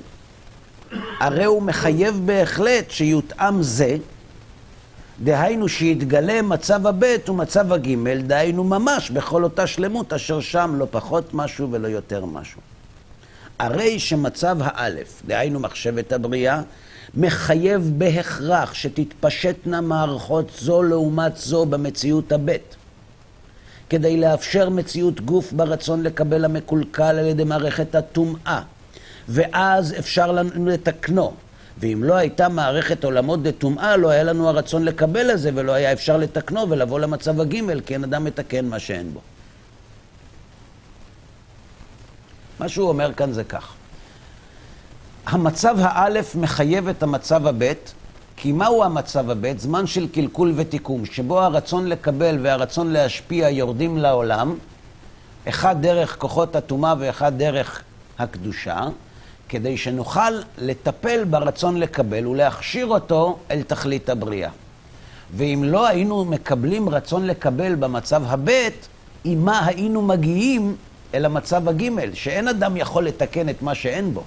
הרי 1.20 1.44
הוא 1.44 1.62
מחייב 1.62 2.20
בהחלט 2.24 2.90
שיותאם 2.90 3.62
זה, 3.62 3.96
דהיינו 5.24 5.68
שיתגלה 5.68 6.42
מצב 6.42 6.86
הבית 6.86 7.28
ומצב 7.28 7.72
הגימל, 7.72 8.20
דהיינו 8.20 8.64
ממש 8.64 9.10
בכל 9.10 9.44
אותה 9.44 9.66
שלמות 9.66 10.12
אשר 10.12 10.40
שם 10.40 10.74
לא 10.78 10.86
פחות 10.90 11.34
משהו 11.34 11.68
ולא 11.70 11.88
יותר 11.88 12.24
משהו. 12.24 12.60
הרי 13.58 13.98
שמצב 13.98 14.56
האלף, 14.60 15.22
דהיינו 15.26 15.60
מחשבת 15.60 16.12
הבריאה, 16.12 16.62
מחייב 17.14 17.92
בהכרח 17.98 18.74
שתתפשטנה 18.74 19.80
מערכות 19.80 20.50
זו 20.60 20.82
לעומת 20.82 21.36
זו 21.36 21.66
במציאות 21.66 22.32
הבית. 22.32 22.76
כדי 23.90 24.16
לאפשר 24.16 24.70
מציאות 24.70 25.20
גוף 25.20 25.52
ברצון 25.52 26.02
לקבל 26.02 26.44
המקולקל 26.44 27.02
על 27.02 27.26
ידי 27.26 27.44
מערכת 27.44 27.94
הטומאה, 27.94 28.62
ואז 29.28 29.94
אפשר 29.98 30.32
לנו 30.32 30.66
לתקנו. 30.66 31.32
ואם 31.80 32.04
לא 32.04 32.14
הייתה 32.14 32.48
מערכת 32.48 33.04
עולמות 33.04 33.42
דטומאה, 33.42 33.96
לא 33.96 34.08
היה 34.08 34.22
לנו 34.22 34.48
הרצון 34.48 34.84
לקבל 34.84 35.30
את 35.30 35.38
זה, 35.40 35.50
ולא 35.54 35.72
היה 35.72 35.92
אפשר 35.92 36.16
לתקנו 36.16 36.70
ולבוא 36.70 37.00
למצב 37.00 37.40
הגימל, 37.40 37.80
כי 37.80 37.94
אין 37.94 38.04
אדם 38.04 38.24
מתקן 38.24 38.64
מה 38.64 38.78
שאין 38.78 39.14
בו. 39.14 39.20
מה 42.58 42.68
שהוא 42.68 42.88
אומר 42.88 43.12
כאן 43.14 43.32
זה 43.32 43.44
כך. 43.44 43.72
המצב 45.26 45.76
האלף 45.78 46.34
מחייב 46.34 46.88
את 46.88 47.02
המצב 47.02 47.46
הבית, 47.46 47.94
כי 48.36 48.52
מהו 48.52 48.84
המצב 48.84 49.30
הבית? 49.30 49.60
זמן 49.60 49.86
של 49.86 50.08
קלקול 50.08 50.52
ותיקום, 50.56 51.06
שבו 51.06 51.40
הרצון 51.40 51.86
לקבל 51.86 52.38
והרצון 52.42 52.92
להשפיע 52.92 53.50
יורדים 53.50 53.98
לעולם, 53.98 54.54
אחד 55.48 55.76
דרך 55.82 56.16
כוחות 56.18 56.56
הטומאה 56.56 56.94
ואחד 56.98 57.38
דרך 57.38 57.82
הקדושה, 58.18 58.88
כדי 59.50 59.76
שנוכל 59.76 60.32
לטפל 60.58 61.24
ברצון 61.24 61.76
לקבל 61.76 62.26
ולהכשיר 62.26 62.86
אותו 62.86 63.38
אל 63.50 63.62
תכלית 63.62 64.08
הבריאה. 64.08 64.50
ואם 65.36 65.64
לא 65.66 65.86
היינו 65.86 66.24
מקבלים 66.24 66.88
רצון 66.88 67.26
לקבל 67.26 67.74
במצב 67.74 68.22
הבית, 68.26 68.88
עם 69.24 69.44
מה 69.44 69.66
היינו 69.66 70.02
מגיעים 70.02 70.76
אל 71.14 71.24
המצב 71.24 71.68
הגימל, 71.68 72.14
שאין 72.14 72.48
אדם 72.48 72.76
יכול 72.76 73.04
לתקן 73.04 73.48
את 73.48 73.62
מה 73.62 73.74
שאין 73.74 74.14
בו. 74.14 74.22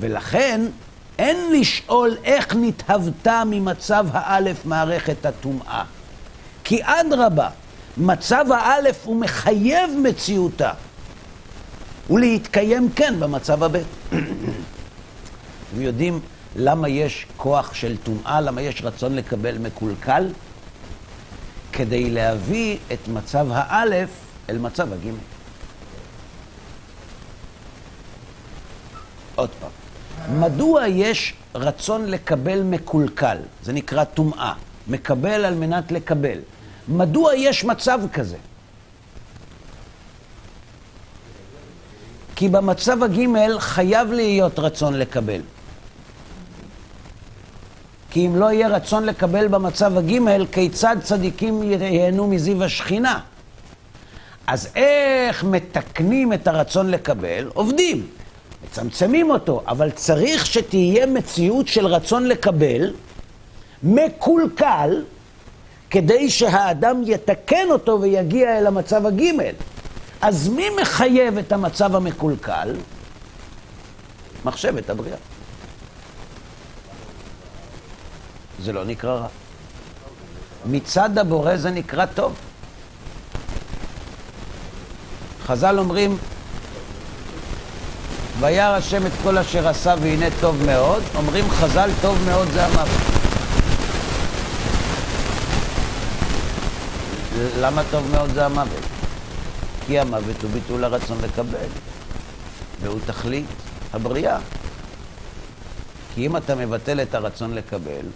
ולכן 0.00 0.60
אין 1.18 1.52
לשאול 1.52 2.16
איך 2.24 2.56
נתהוותה 2.56 3.42
ממצב 3.46 4.06
האלף 4.12 4.66
מערכת 4.66 5.26
הטומאה. 5.26 5.84
כי 6.64 6.80
אדרבה, 6.84 7.48
מצב 7.96 8.44
האלף 8.50 9.06
הוא 9.06 9.16
מחייב 9.16 9.90
מציאותה. 10.02 10.72
ולהתקיים 12.10 12.88
כן 12.96 13.14
במצב 13.20 13.62
הבית. 13.62 13.86
ויודעים 15.76 16.20
למה 16.56 16.88
יש 16.88 17.26
כוח 17.36 17.74
של 17.74 17.96
טומאה, 17.96 18.40
למה 18.40 18.62
יש 18.62 18.82
רצון 18.84 19.16
לקבל 19.16 19.58
מקולקל? 19.58 20.28
כדי 21.72 22.10
להביא 22.10 22.78
את 22.92 23.08
מצב 23.08 23.46
האלף 23.50 24.08
אל 24.50 24.58
מצב 24.58 24.92
הגימל. 24.92 25.16
עוד 29.34 29.50
פעם, 29.60 29.70
מדוע 30.40 30.86
יש 30.86 31.34
רצון 31.54 32.06
לקבל 32.06 32.62
מקולקל? 32.62 33.36
זה 33.62 33.72
נקרא 33.72 34.04
טומאה. 34.04 34.52
מקבל 34.88 35.44
על 35.44 35.54
מנת 35.54 35.92
לקבל. 35.92 36.38
מדוע 36.88 37.34
יש 37.36 37.64
מצב 37.64 38.00
כזה? 38.12 38.36
כי 42.36 42.48
במצב 42.48 43.02
הגימל 43.02 43.56
חייב 43.58 44.12
להיות 44.12 44.58
רצון 44.58 44.98
לקבל. 44.98 45.40
כי 48.10 48.26
אם 48.26 48.36
לא 48.36 48.52
יהיה 48.52 48.68
רצון 48.68 49.04
לקבל 49.04 49.48
במצב 49.48 49.98
הגימל, 49.98 50.46
כיצד 50.52 50.96
צדיקים 51.02 51.62
ייהנו 51.62 52.26
מזיו 52.26 52.64
השכינה? 52.64 53.20
אז 54.46 54.68
איך 54.76 55.44
מתקנים 55.44 56.32
את 56.32 56.48
הרצון 56.48 56.90
לקבל? 56.90 57.50
עובדים, 57.54 58.06
מצמצמים 58.64 59.30
אותו, 59.30 59.62
אבל 59.68 59.90
צריך 59.90 60.46
שתהיה 60.46 61.06
מציאות 61.06 61.68
של 61.68 61.86
רצון 61.86 62.26
לקבל, 62.26 62.92
מקולקל, 63.82 65.02
כדי 65.90 66.30
שהאדם 66.30 67.02
יתקן 67.06 67.66
אותו 67.70 68.00
ויגיע 68.00 68.58
אל 68.58 68.66
המצב 68.66 69.06
הגימל. 69.06 69.54
אז 70.22 70.48
מי 70.48 70.70
מחייב 70.82 71.38
את 71.38 71.52
המצב 71.52 71.96
המקולקל? 71.96 72.74
מחשבת 74.44 74.90
הבריאה. 74.90 75.16
זה 78.62 78.72
לא 78.72 78.84
נקרא 78.84 79.14
רע. 79.14 79.26
מצד 80.66 81.18
הבורא 81.18 81.56
זה 81.56 81.70
נקרא 81.70 82.06
טוב. 82.06 82.34
חז"ל 85.46 85.78
אומרים, 85.78 86.18
וירא 88.40 88.76
השם 88.76 89.06
את 89.06 89.12
כל 89.22 89.38
אשר 89.38 89.68
עשה 89.68 89.94
והנה 90.00 90.26
טוב 90.40 90.66
מאוד, 90.66 91.02
אומרים 91.14 91.50
חז"ל 91.50 91.90
טוב 92.00 92.18
מאוד 92.26 92.48
זה 92.48 92.66
המוות. 92.66 93.00
למה 97.60 97.82
טוב 97.90 98.10
מאוד 98.10 98.30
זה 98.34 98.46
המוות? 98.46 99.01
כי 99.86 99.98
המוות 99.98 100.42
הוא 100.42 100.50
ביטול 100.50 100.84
הרצון 100.84 101.18
לקבל, 101.22 101.66
והוא 102.80 103.00
תכלית 103.06 103.46
הבריאה. 103.92 104.38
כי 106.14 106.26
אם 106.26 106.36
אתה 106.36 106.54
מבטל 106.54 107.02
את 107.02 107.14
הרצון 107.14 107.54
לקבל, 107.54 108.06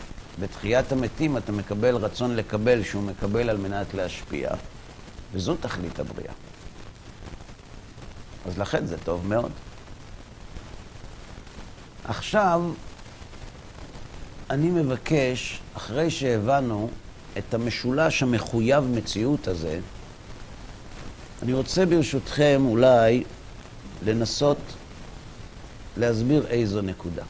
בתחיית 0.40 0.92
המתים 0.92 1.37
אתה 1.37 1.52
מקבל 1.52 1.96
רצון 1.96 2.37
לקבל 2.37 2.83
שהוא 2.83 3.02
מקבל 3.02 3.50
על 3.50 3.57
מנת 3.57 3.94
להשפיע, 3.94 4.50
וזו 5.33 5.57
תכלית 5.61 6.00
הבריאה. 6.00 6.33
אז 8.46 8.59
לכן 8.59 8.87
זה 8.87 8.96
טוב 9.05 9.26
מאוד. 9.26 9.50
עכשיו, 12.05 12.62
אני 14.50 14.70
מבקש, 14.70 15.61
אחרי 15.76 16.11
שהבנו 16.11 16.90
את 17.38 17.55
המשולש 17.55 18.22
המחויב 18.22 18.85
מציאות 18.85 19.48
הזה, 19.48 19.79
אני 21.42 21.53
רוצה 21.53 21.87
ברשותכם 21.87 22.62
אולי 22.68 23.25
לנסות 24.03 24.59
להסביר 25.96 26.46
איזו 26.46 26.83
נקודה. 26.83 27.22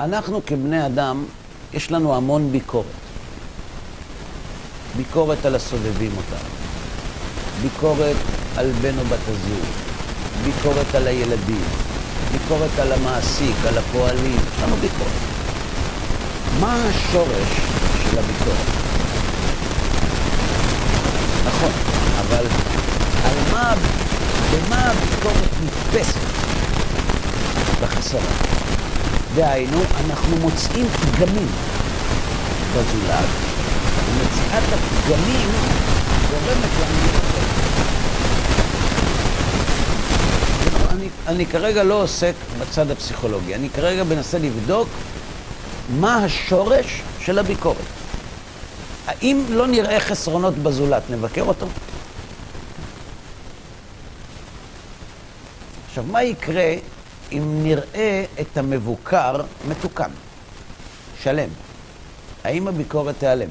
אנחנו 0.00 0.40
כבני 0.46 0.86
אדם, 0.86 1.24
יש 1.72 1.90
לנו 1.90 2.14
המון 2.16 2.52
ביקורת. 2.52 2.86
ביקורת 4.96 5.46
על 5.46 5.54
הסובבים 5.54 6.10
אותנו, 6.16 6.48
ביקורת 7.62 8.16
על 8.56 8.70
בן 8.72 8.98
או 8.98 9.04
בת 9.04 9.18
הזוג, 9.28 9.66
ביקורת 10.44 10.94
על 10.94 11.06
הילדים, 11.06 11.64
ביקורת 12.32 12.78
על 12.78 12.92
המעסיק, 12.92 13.56
על 13.68 13.78
הפועלים, 13.78 14.36
יש 14.36 14.62
לנו 14.62 14.76
ביקורת. 14.76 15.12
מה 16.60 16.84
השורש 16.88 17.48
של 18.10 18.18
הביקורת? 18.18 18.66
נכון, 21.46 21.70
אבל 22.20 22.44
על 23.24 23.36
מה, 23.52 23.74
במה 24.52 24.90
הביקורת 24.90 25.50
נתפסת? 25.64 26.18
בחסרה. 27.82 28.20
דהיינו, 29.34 29.78
אנחנו 30.04 30.36
מוצאים 30.36 30.86
פגמים 30.88 31.48
בזולת, 32.72 33.28
ומציאת 34.08 34.62
הפגמים 34.72 35.50
גורמת 36.30 36.70
לנו 36.80 36.98
לבקר. 37.06 37.62
אני, 40.92 41.08
אני 41.26 41.46
כרגע 41.46 41.82
לא 41.82 42.02
עוסק 42.02 42.34
בצד 42.60 42.90
הפסיכולוגי, 42.90 43.54
אני 43.54 43.70
כרגע 43.70 44.04
מנסה 44.04 44.38
לבדוק 44.38 44.88
מה 45.90 46.24
השורש 46.24 47.02
של 47.20 47.38
הביקורת. 47.38 47.76
האם 49.06 49.44
לא 49.50 49.66
נראה 49.66 50.00
חסרונות 50.00 50.54
בזולת, 50.54 51.02
נבקר 51.10 51.42
אותו? 51.42 51.66
עכשיו, 55.88 56.04
מה 56.04 56.22
יקרה 56.22 56.74
אם 57.32 57.60
נראה 57.62 58.24
את 58.40 58.56
המבוקר 58.56 59.42
מתוקן, 59.68 60.10
שלם? 61.22 61.48
האם 62.44 62.68
הביקורת 62.68 63.14
תיעלם? 63.18 63.48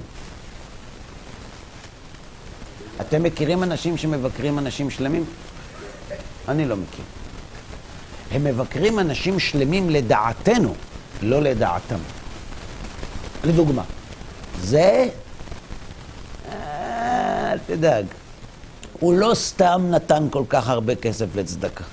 אתם 3.01 3.23
מכירים 3.23 3.63
אנשים 3.63 3.97
שמבקרים 3.97 4.60
אנשים 4.60 4.89
שלמים? 4.89 5.25
אני 6.47 6.65
לא 6.65 6.75
מכיר. 6.75 7.21
הם 8.32 8.44
מבקרים 8.44 9.00
אנשים 9.00 9.39
שלמים 9.39 9.89
לדעתנו, 9.89 10.74
לא 11.22 11.41
לדעתם. 11.41 11.98
לדוגמה, 13.44 13.84
זה, 14.62 15.08
אל 17.52 17.58
תדאג, 17.67 18.06
הוא 19.00 19.13
לא 19.13 19.34
סתם 19.34 19.88
נתן 19.89 20.28
כל 20.32 20.44
כך 20.50 20.70
הרבה 20.70 20.96
כסף 20.96 21.26
לצדקה. 21.36 21.84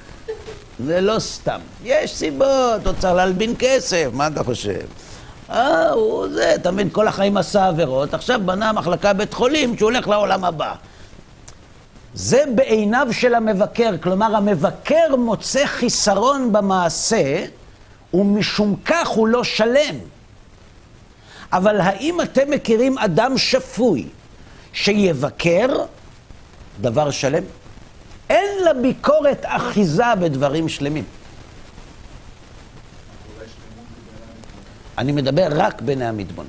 זה 0.84 1.00
לא 1.00 1.18
סתם. 1.18 1.60
יש 1.84 2.14
סיבות, 2.14 2.86
הוא 2.86 2.92
צריך 2.98 3.14
להלבין 3.14 3.54
כסף, 3.58 4.08
מה 4.12 4.26
אתה 4.26 4.44
חושב? 4.44 4.80
אה, 5.50 5.90
הוא 5.90 6.28
זה, 6.28 6.54
תמיד 6.62 6.92
כל 6.92 7.08
החיים 7.08 7.36
עשה 7.36 7.66
עבירות, 7.66 8.14
עכשיו 8.14 8.40
בנה 8.44 8.72
מחלקה 8.72 9.12
בית 9.12 9.34
חולים 9.34 9.76
שהוא 9.76 9.90
הולך 9.90 10.08
לעולם 10.08 10.44
הבא. 10.44 10.74
זה 12.14 12.44
בעיניו 12.54 13.08
של 13.10 13.34
המבקר, 13.34 13.94
כלומר 14.02 14.36
המבקר 14.36 15.16
מוצא 15.18 15.66
חיסרון 15.66 16.52
במעשה 16.52 17.44
ומשום 18.14 18.76
כך 18.84 19.08
הוא 19.08 19.28
לא 19.28 19.44
שלם. 19.44 19.94
אבל 21.52 21.80
האם 21.80 22.20
אתם 22.20 22.50
מכירים 22.50 22.98
אדם 22.98 23.38
שפוי 23.38 24.08
שיבקר 24.72 25.68
דבר 26.80 27.10
שלם? 27.10 27.42
אין 28.30 28.64
לביקורת 28.70 29.44
אחיזה 29.44 30.14
בדברים 30.20 30.68
שלמים. 30.68 31.04
אני 34.98 35.12
מדבר 35.12 35.48
רק 35.50 35.82
בעיני 35.82 36.06
המתבונן. 36.06 36.48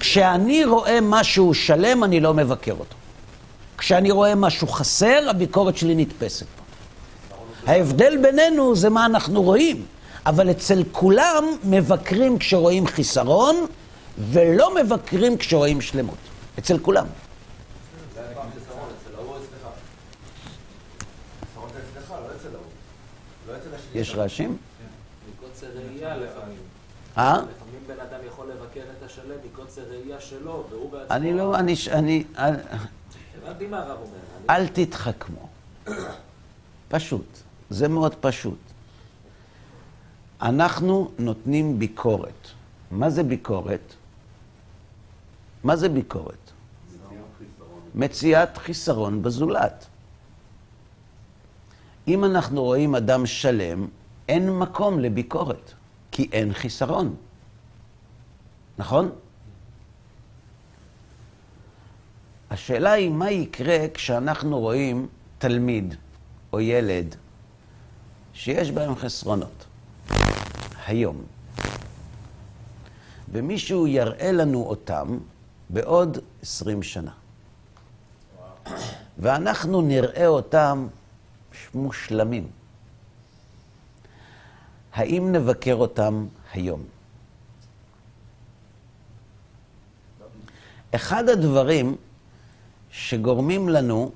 כשאני 0.00 0.64
רואה 0.64 0.98
משהו 1.02 1.54
שלם, 1.54 2.04
אני 2.04 2.20
לא 2.20 2.34
מבקר 2.34 2.72
אותו. 2.72 2.99
כשאני 3.80 4.10
רואה 4.10 4.34
משהו 4.34 4.66
חסר, 4.66 5.26
הביקורת 5.30 5.76
שלי 5.76 5.94
נתפסת 5.94 6.46
פה. 6.56 6.62
ההבדל 7.72 8.16
בינינו 8.22 8.76
זה 8.76 8.90
מה 8.90 9.06
אנחנו 9.06 9.42
רואים, 9.42 9.86
אבל 10.26 10.50
אצל 10.50 10.82
כולם 10.92 11.44
מבקרים 11.64 12.38
כשרואים 12.38 12.86
חיסרון, 12.86 13.66
ולא 14.18 14.74
מבקרים 14.74 15.38
כשרואים 15.38 15.80
שלמות. 15.80 16.16
אצל 16.58 16.78
כולם. 16.78 17.06
יש 23.94 24.14
רעשים? 24.14 24.56
מקוצר 25.34 25.66
ראייה 25.74 26.16
לפעמים. 26.16 26.58
אה? 27.18 27.32
לפעמים 27.32 27.80
בן 27.86 28.00
אדם 28.00 28.18
יכול 28.26 28.46
לבקר 28.46 28.80
את 28.98 29.06
השלם 29.06 29.36
מקוצר 29.52 29.82
ראייה 29.90 30.20
שלו, 30.20 30.64
והוא 30.70 30.92
בעצמו... 30.92 31.16
אני 31.16 31.32
לא, 31.32 31.54
אני, 31.54 31.74
אני, 31.92 32.24
אל, 34.50 34.66
תתחכמו. 34.68 35.48
פשוט. 36.88 37.38
זה 37.70 37.88
מאוד 37.88 38.14
פשוט. 38.14 38.58
אנחנו 40.42 41.10
נותנים 41.18 41.78
ביקורת. 41.78 42.48
מה 42.90 43.10
זה 43.10 43.22
ביקורת? 43.22 43.94
מה 45.64 45.76
זה 45.76 45.88
ביקורת? 45.88 46.50
מציאת 47.94 48.58
חיסרון 48.58 49.22
בזולת. 49.22 49.86
אם 52.08 52.24
אנחנו 52.24 52.62
רואים 52.62 52.94
אדם 52.94 53.26
שלם, 53.26 53.88
אין 54.28 54.58
מקום 54.58 54.98
לביקורת, 54.98 55.72
כי 56.10 56.28
אין 56.32 56.52
חיסרון. 56.52 57.14
נכון? 58.78 59.10
השאלה 62.50 62.92
היא 62.92 63.10
מה 63.10 63.30
יקרה 63.30 63.78
כשאנחנו 63.94 64.58
רואים 64.58 65.08
תלמיד 65.38 65.94
או 66.52 66.60
ילד 66.60 67.14
שיש 68.34 68.70
בהם 68.70 68.96
חסרונות. 68.96 69.64
היום. 70.86 71.22
ומישהו 73.32 73.86
יראה 73.86 74.32
לנו 74.32 74.62
אותם 74.62 75.18
בעוד 75.70 76.18
עשרים 76.42 76.82
שנה. 76.82 77.12
ואנחנו 79.18 79.82
נראה 79.82 80.26
אותם 80.26 80.86
מושלמים. 81.74 82.50
האם 84.92 85.32
נבקר 85.32 85.74
אותם 85.74 86.26
היום? 86.52 86.84
אחד 90.94 91.28
הדברים 91.28 91.96
שגורמים 92.92 93.68
לנו 93.68 94.10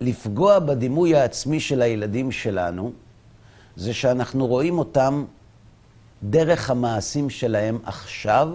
לפגוע 0.00 0.58
בדימוי 0.58 1.16
העצמי 1.16 1.60
של 1.60 1.82
הילדים 1.82 2.32
שלנו, 2.32 2.92
זה 3.76 3.94
שאנחנו 3.94 4.46
רואים 4.46 4.78
אותם 4.78 5.24
דרך 6.22 6.70
המעשים 6.70 7.30
שלהם 7.30 7.78
עכשיו, 7.84 8.48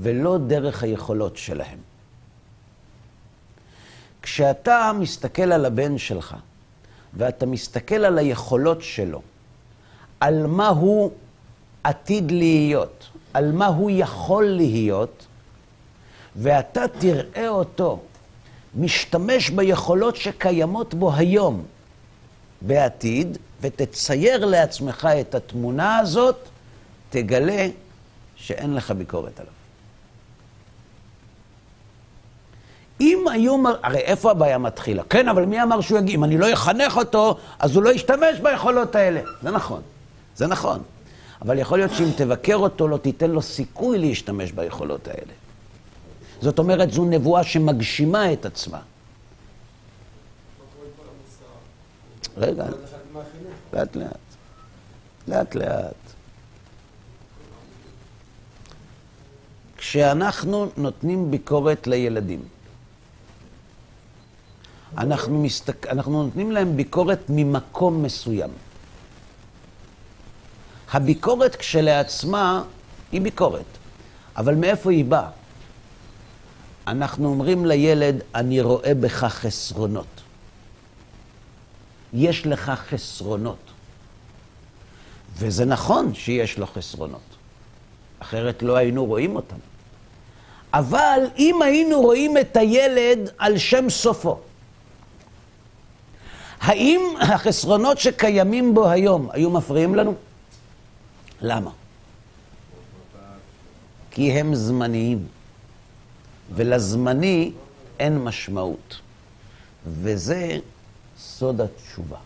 ולא 0.00 0.38
דרך 0.46 0.82
היכולות 0.82 1.36
שלהם. 1.36 1.78
כשאתה 4.22 4.92
מסתכל 5.00 5.52
על 5.52 5.64
הבן 5.64 5.98
שלך, 5.98 6.36
ואתה 7.14 7.46
מסתכל 7.46 7.94
על 8.04 8.18
היכולות 8.18 8.82
שלו, 8.82 9.22
על 10.20 10.46
מה 10.46 10.68
הוא 10.68 11.10
עתיד 11.84 12.30
להיות, 12.30 13.08
על 13.34 13.52
מה 13.52 13.66
הוא 13.66 13.90
יכול 13.94 14.44
להיות, 14.44 15.26
ואתה 16.36 16.84
תראה 16.98 17.48
אותו 17.48 18.00
משתמש 18.74 19.50
ביכולות 19.50 20.16
שקיימות 20.16 20.94
בו 20.94 21.12
היום 21.14 21.62
בעתיד, 22.60 23.38
ותצייר 23.60 24.44
לעצמך 24.44 25.08
את 25.20 25.34
התמונה 25.34 25.98
הזאת, 25.98 26.36
תגלה 27.10 27.68
שאין 28.36 28.74
לך 28.74 28.90
ביקורת 28.90 29.40
עליו. 29.40 29.52
אם 33.00 33.28
היו, 33.32 33.62
הרי 33.82 33.98
איפה 33.98 34.30
הבעיה 34.30 34.58
מתחילה? 34.58 35.02
כן, 35.10 35.28
אבל 35.28 35.44
מי 35.44 35.62
אמר 35.62 35.80
שהוא 35.80 35.98
יגיד? 35.98 36.14
אם 36.14 36.24
אני 36.24 36.38
לא 36.38 36.52
אחנך 36.52 36.96
אותו, 36.96 37.36
אז 37.58 37.76
הוא 37.76 37.82
לא 37.82 37.90
ישתמש 37.90 38.38
ביכולות 38.42 38.94
האלה. 38.94 39.20
זה 39.42 39.50
נכון, 39.50 39.80
זה 40.36 40.46
נכון. 40.46 40.82
אבל 41.42 41.58
יכול 41.58 41.78
להיות 41.78 41.92
שאם 41.92 42.10
תבקר 42.16 42.56
אותו, 42.56 42.88
לא 42.88 42.96
תיתן 42.96 43.30
לו 43.30 43.42
סיכוי 43.42 43.98
להשתמש 43.98 44.52
ביכולות 44.52 45.08
האלה. 45.08 45.32
זאת 46.42 46.58
אומרת, 46.58 46.92
זו 46.92 47.04
נבואה 47.04 47.44
שמגשימה 47.44 48.32
את 48.32 48.46
עצמה. 48.46 48.80
רגע, 52.36 52.64
לאט 53.72 53.96
לאט. 53.96 54.16
לאט 55.28 55.54
לאט. 55.54 55.94
כשאנחנו 59.76 60.66
נותנים 60.76 61.30
ביקורת 61.30 61.86
לילדים, 61.86 62.42
אנחנו, 64.98 65.42
מסתק... 65.42 65.86
אנחנו 65.86 66.22
נותנים 66.22 66.52
להם 66.52 66.76
ביקורת 66.76 67.20
ממקום 67.28 68.02
מסוים. 68.02 68.50
הביקורת 70.92 71.56
כשלעצמה 71.56 72.64
היא 73.12 73.20
ביקורת, 73.20 73.64
אבל 74.36 74.54
מאיפה 74.54 74.90
היא 74.90 75.04
באה? 75.04 75.30
אנחנו 76.86 77.28
אומרים 77.28 77.66
לילד, 77.66 78.22
אני 78.34 78.60
רואה 78.60 78.94
בך 78.94 79.24
חסרונות. 79.24 80.20
יש 82.12 82.46
לך 82.46 82.72
חסרונות. 82.90 83.72
וזה 85.38 85.64
נכון 85.64 86.14
שיש 86.14 86.58
לו 86.58 86.66
חסרונות, 86.66 87.36
אחרת 88.18 88.62
לא 88.62 88.76
היינו 88.76 89.04
רואים 89.04 89.36
אותם. 89.36 89.56
אבל 90.72 91.20
אם 91.38 91.62
היינו 91.62 92.00
רואים 92.00 92.38
את 92.38 92.56
הילד 92.56 93.18
על 93.38 93.58
שם 93.58 93.90
סופו, 93.90 94.38
האם 96.60 97.00
החסרונות 97.20 97.98
שקיימים 97.98 98.74
בו 98.74 98.88
היום 98.88 99.28
היו 99.32 99.50
מפריעים 99.50 99.94
לנו? 99.94 100.14
למה? 101.40 101.70
כי 104.10 104.32
הם 104.32 104.54
זמניים. 104.54 105.26
ולזמני 106.54 107.52
אין 107.98 108.18
משמעות. 108.18 109.00
וזה 109.86 110.58
סוד 111.18 111.60
התשובה. 111.60 112.18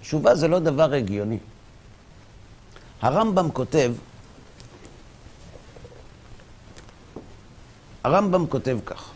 תשובה 0.00 0.34
זה 0.34 0.48
לא 0.48 0.58
דבר 0.58 0.92
הגיוני. 0.92 1.38
הרמב"ם 3.00 3.50
כותב, 3.50 3.92
הרמב"ם 8.04 8.46
כותב 8.46 8.78
כך: 8.86 9.10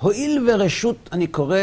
הואיל 0.00 0.48
ורשות, 0.48 1.08
אני 1.12 1.26
קורא 1.26 1.58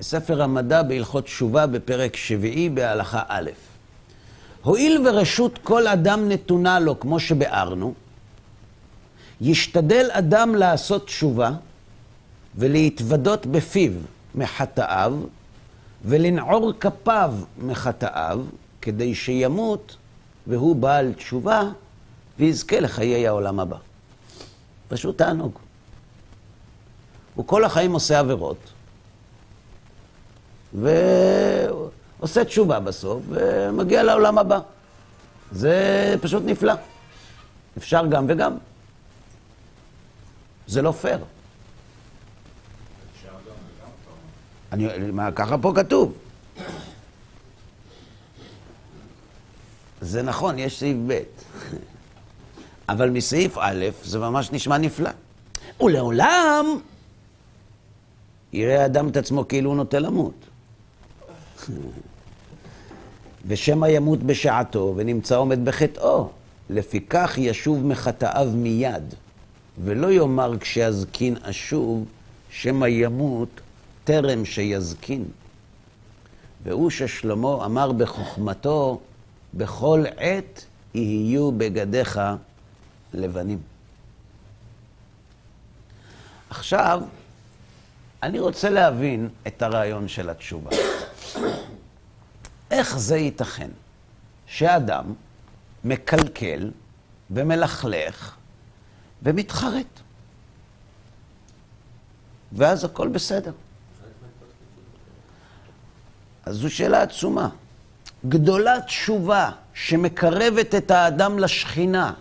בספר 0.00 0.42
המדע 0.42 0.82
בהלכות 0.82 1.24
תשובה 1.24 1.66
בפרק 1.66 2.16
שביעי 2.16 2.68
בהלכה 2.68 3.22
א', 3.28 3.50
הואיל 4.64 5.06
ורשות 5.08 5.58
כל 5.58 5.86
אדם 5.86 6.28
נתונה 6.28 6.80
לו, 6.80 7.00
כמו 7.00 7.20
שביארנו, 7.20 7.94
ישתדל 9.40 10.08
אדם 10.12 10.54
לעשות 10.54 11.06
תשובה 11.06 11.50
ולהתוודות 12.54 13.46
בפיו 13.46 13.92
מחטאיו 14.34 15.14
ולנעור 16.04 16.72
כפיו 16.80 17.34
מחטאיו, 17.58 18.40
כדי 18.80 19.14
שימות 19.14 19.96
והוא 20.46 20.76
בעל 20.76 21.12
תשובה 21.12 21.62
ויזכה 22.38 22.80
לחיי 22.80 23.28
העולם 23.28 23.60
הבא. 23.60 23.76
פשוט 24.88 25.18
תענוג. 25.18 25.52
הוא 27.34 27.46
כל 27.46 27.64
החיים 27.64 27.92
עושה 27.92 28.18
עבירות, 28.18 28.72
ו... 30.74 30.90
עושה 32.24 32.44
תשובה 32.44 32.80
בסוף, 32.80 33.22
ומגיע 33.28 34.02
לעולם 34.02 34.38
הבא. 34.38 34.58
זה 35.52 35.76
פשוט 36.20 36.42
נפלא. 36.46 36.72
אפשר 37.78 38.06
גם 38.06 38.24
וגם. 38.28 38.56
זה 40.66 40.82
לא 40.82 40.92
פייר. 40.92 41.18
אני, 44.72 45.10
מה, 45.12 45.32
ככה 45.32 45.58
פה 45.58 45.72
כתוב. 45.76 46.18
זה 50.00 50.22
נכון, 50.22 50.58
יש 50.58 50.78
סעיף 50.78 50.96
ב', 51.06 51.20
אבל 52.88 53.10
מסעיף 53.10 53.58
א' 53.58 53.84
זה 54.04 54.18
ממש 54.18 54.52
נשמע 54.52 54.78
נפלא. 54.78 55.10
ולעולם 55.80 56.66
יראה 58.52 58.86
אדם 58.86 59.08
את 59.08 59.16
עצמו 59.16 59.48
כאילו 59.48 59.70
הוא 59.70 59.76
נוטה 59.76 59.98
למות. 59.98 60.34
ושמא 63.46 63.86
ימות 63.86 64.22
בשעתו 64.22 64.94
ונמצא 64.96 65.36
עומד 65.36 65.64
בחטאו. 65.64 66.28
לפיכך 66.70 67.34
ישוב 67.38 67.86
מחטאיו 67.86 68.50
מיד, 68.54 69.14
ולא 69.84 70.12
יאמר 70.12 70.58
כשיזקין 70.58 71.36
אשוב, 71.42 72.04
שמא 72.50 72.86
ימות 72.86 73.60
טרם 74.04 74.44
שיזקין. 74.44 75.24
והוא 76.64 76.90
ששלמה 76.90 77.64
אמר 77.64 77.92
בחוכמתו, 77.92 79.00
בכל 79.54 80.04
עת 80.16 80.64
יהיו 80.94 81.52
בגדיך 81.52 82.20
לבנים. 83.14 83.58
עכשיו, 86.50 87.02
אני 88.22 88.38
רוצה 88.38 88.70
להבין 88.70 89.28
את 89.46 89.62
הרעיון 89.62 90.08
של 90.08 90.30
התשובה. 90.30 90.70
איך 92.70 92.98
זה 92.98 93.16
ייתכן 93.16 93.70
שאדם 94.46 95.14
מקלקל 95.84 96.70
ומלכלך 97.30 98.36
ומתחרט? 99.22 100.00
ואז 102.52 102.84
הכל 102.84 103.08
בסדר. 103.08 103.52
אז 106.44 106.56
זו 106.56 106.70
שאלה 106.70 107.02
עצומה. 107.02 107.48
גדולה 108.28 108.80
תשובה 108.80 109.50
שמקרבת 109.74 110.74
את 110.74 110.90
האדם 110.90 111.38
לשכינה, 111.38 112.12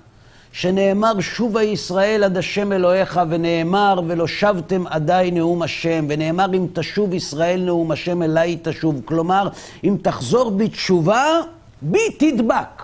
שנאמר 0.53 1.19
שובה 1.19 1.63
ישראל 1.63 2.23
עד 2.23 2.37
השם 2.37 2.71
אלוהיך, 2.71 3.21
ונאמר 3.29 4.01
ולא 4.07 4.27
שבתם 4.27 4.87
עדיי 4.87 5.31
נאום 5.31 5.61
השם, 5.61 6.05
ונאמר 6.09 6.53
אם 6.53 6.67
תשוב 6.73 7.13
ישראל 7.13 7.61
נאום 7.61 7.91
השם 7.91 8.23
אליי 8.23 8.57
תשוב. 8.61 9.01
כלומר, 9.05 9.47
אם 9.83 9.97
תחזור 10.01 10.51
בתשובה, 10.51 11.41
בי 11.81 12.09
תדבק. 12.17 12.83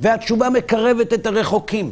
והתשובה 0.00 0.50
מקרבת 0.50 1.12
את 1.12 1.26
הרחוקים. 1.26 1.90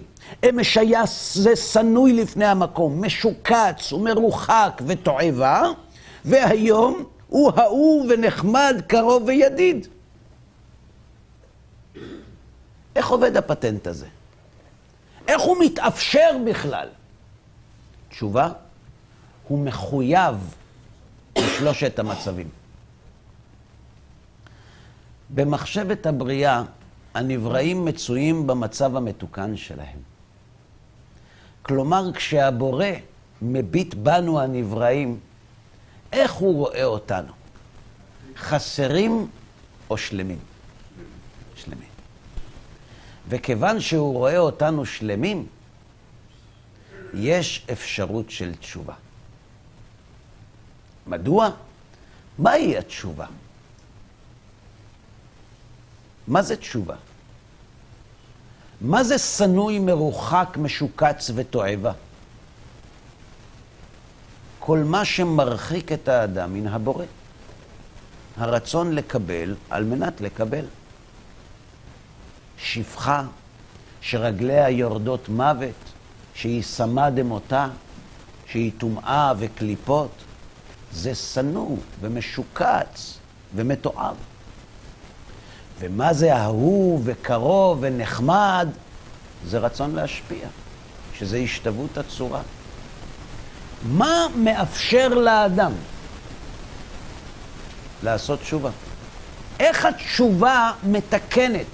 אמש 0.48 0.76
היה 0.76 1.03
זה 1.32 1.57
שנוי 1.57 2.12
לפני 2.12 2.46
המקום, 2.46 3.05
משוקץ 3.05 3.92
ומרוחק 3.92 4.82
ותועבה, 4.86 5.62
והיום 6.24 7.05
הוא 7.28 7.53
אהוב 7.59 8.07
ונחמד, 8.11 8.82
קרוב 8.86 9.22
וידיד. 9.26 9.86
איך 12.97 13.09
עובד 13.09 13.36
הפטנט 13.36 13.86
הזה? 13.86 14.07
איך 15.28 15.43
הוא 15.43 15.57
מתאפשר 15.64 16.30
בכלל? 16.47 16.88
תשובה, 18.09 18.49
הוא 19.49 19.64
מחויב 19.64 20.55
בשלושת 21.38 21.99
המצבים. 21.99 22.49
במחשבת 25.30 26.07
הבריאה, 26.07 26.62
הנבראים 27.14 27.84
מצויים 27.84 28.47
במצב 28.47 28.97
המתוקן 28.97 29.57
שלהם. 29.57 29.99
כלומר, 31.62 32.12
כשהבורא 32.14 32.86
מביט 33.43 33.95
בנו 33.95 34.41
הנבראים, 34.41 35.20
איך 36.12 36.32
הוא 36.32 36.55
רואה 36.55 36.84
אותנו? 36.84 37.32
חסרים 38.36 39.28
או 39.91 39.99
שלמים? 39.99 40.38
שלמים. 41.57 41.89
וכיוון 43.31 43.81
שהוא 43.81 44.14
רואה 44.14 44.39
אותנו 44.39 44.87
שלמים, 44.87 45.47
יש 47.14 47.66
אפשרות 47.72 48.31
של 48.31 48.55
תשובה. 48.55 48.95
מדוע? 51.07 51.51
מהי 52.39 52.78
התשובה? 52.78 53.26
מה 56.28 56.43
זה 56.43 56.57
תשובה? 56.57 56.97
מה 58.81 59.05
זה 59.05 59.18
שנוי, 59.18 59.78
מרוחק, 59.78 60.57
משוקץ 60.57 61.31
ותועבה? 61.35 61.93
כל 64.59 64.78
מה 64.78 65.05
שמרחיק 65.05 65.93
את 65.93 66.09
האדם 66.09 66.55
מן 66.55 66.66
הבורא. 66.66 67.05
הרצון 68.37 68.93
לקבל 68.93 69.55
על 69.70 69.85
מנת 69.85 70.20
לקבל. 70.20 70.64
שפחה 72.62 73.22
שרגליה 74.00 74.70
יורדות 74.70 75.28
מוות, 75.28 75.92
שהיא 76.34 76.62
שמה 76.62 77.11
דמותה, 77.11 77.68
שהיא 78.46 78.72
טומאה 78.78 79.32
וקליפות, 79.38 80.11
זה 80.92 81.14
שנוא 81.14 81.76
ומשוקץ 82.00 83.18
ומתועב. 83.54 84.16
ומה 85.80 86.14
זה 86.14 86.36
אהוב 86.36 87.02
וקרוב 87.04 87.78
ונחמד? 87.80 88.68
זה 89.46 89.58
רצון 89.58 89.94
להשפיע, 89.94 90.48
שזה 91.14 91.36
השתוות 91.36 91.98
הצורה. 91.98 92.40
מה 93.82 94.26
מאפשר 94.36 95.08
לאדם 95.08 95.72
לעשות 98.02 98.40
תשובה? 98.40 98.70
איך 99.61 99.84
התשובה 99.84 100.72
מתקנת? 100.84 101.66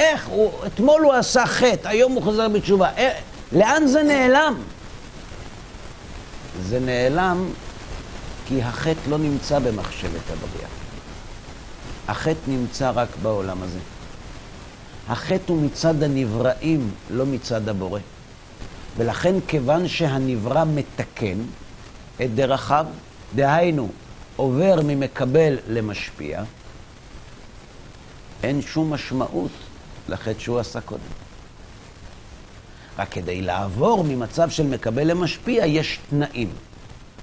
איך 0.00 0.26
הוא, 0.26 0.52
אתמול 0.66 1.02
הוא 1.02 1.12
עשה 1.12 1.46
חטא, 1.46 1.88
היום 1.88 2.12
הוא 2.12 2.22
חוזר 2.22 2.48
בתשובה. 2.48 2.90
איך, 2.96 3.14
לאן 3.52 3.86
זה 3.86 4.02
נעלם? 4.02 4.54
זה 6.62 6.80
נעלם 6.80 7.50
כי 8.46 8.62
החטא 8.62 9.10
לא 9.10 9.18
נמצא 9.18 9.58
במחשבת 9.58 10.30
הבריאה. 10.30 10.68
החטא 12.08 12.40
נמצא 12.48 12.92
רק 12.94 13.08
בעולם 13.22 13.62
הזה. 13.62 13.78
החטא 15.08 15.52
הוא 15.52 15.62
מצד 15.62 16.02
הנבראים, 16.02 16.90
לא 17.10 17.26
מצד 17.26 17.68
הבורא. 17.68 18.00
ולכן 18.96 19.34
כיוון 19.48 19.88
שהנברא 19.88 20.64
מתקן 20.64 21.38
את 22.22 22.34
דרכיו, 22.34 22.86
דהיינו, 23.34 23.88
עובר 24.36 24.80
ממקבל 24.84 25.56
למשפיע, 25.68 26.42
אין 28.42 28.62
שום 28.62 28.94
משמעות 28.94 29.50
לחטא 30.10 30.38
שהוא 30.38 30.58
עשה 30.58 30.80
קודם. 30.80 31.00
רק 32.98 33.08
כדי 33.10 33.42
לעבור 33.42 34.04
ממצב 34.04 34.50
של 34.50 34.66
מקבל 34.66 35.06
למשפיע, 35.10 35.66
יש 35.66 35.98
תנאים. 36.10 36.50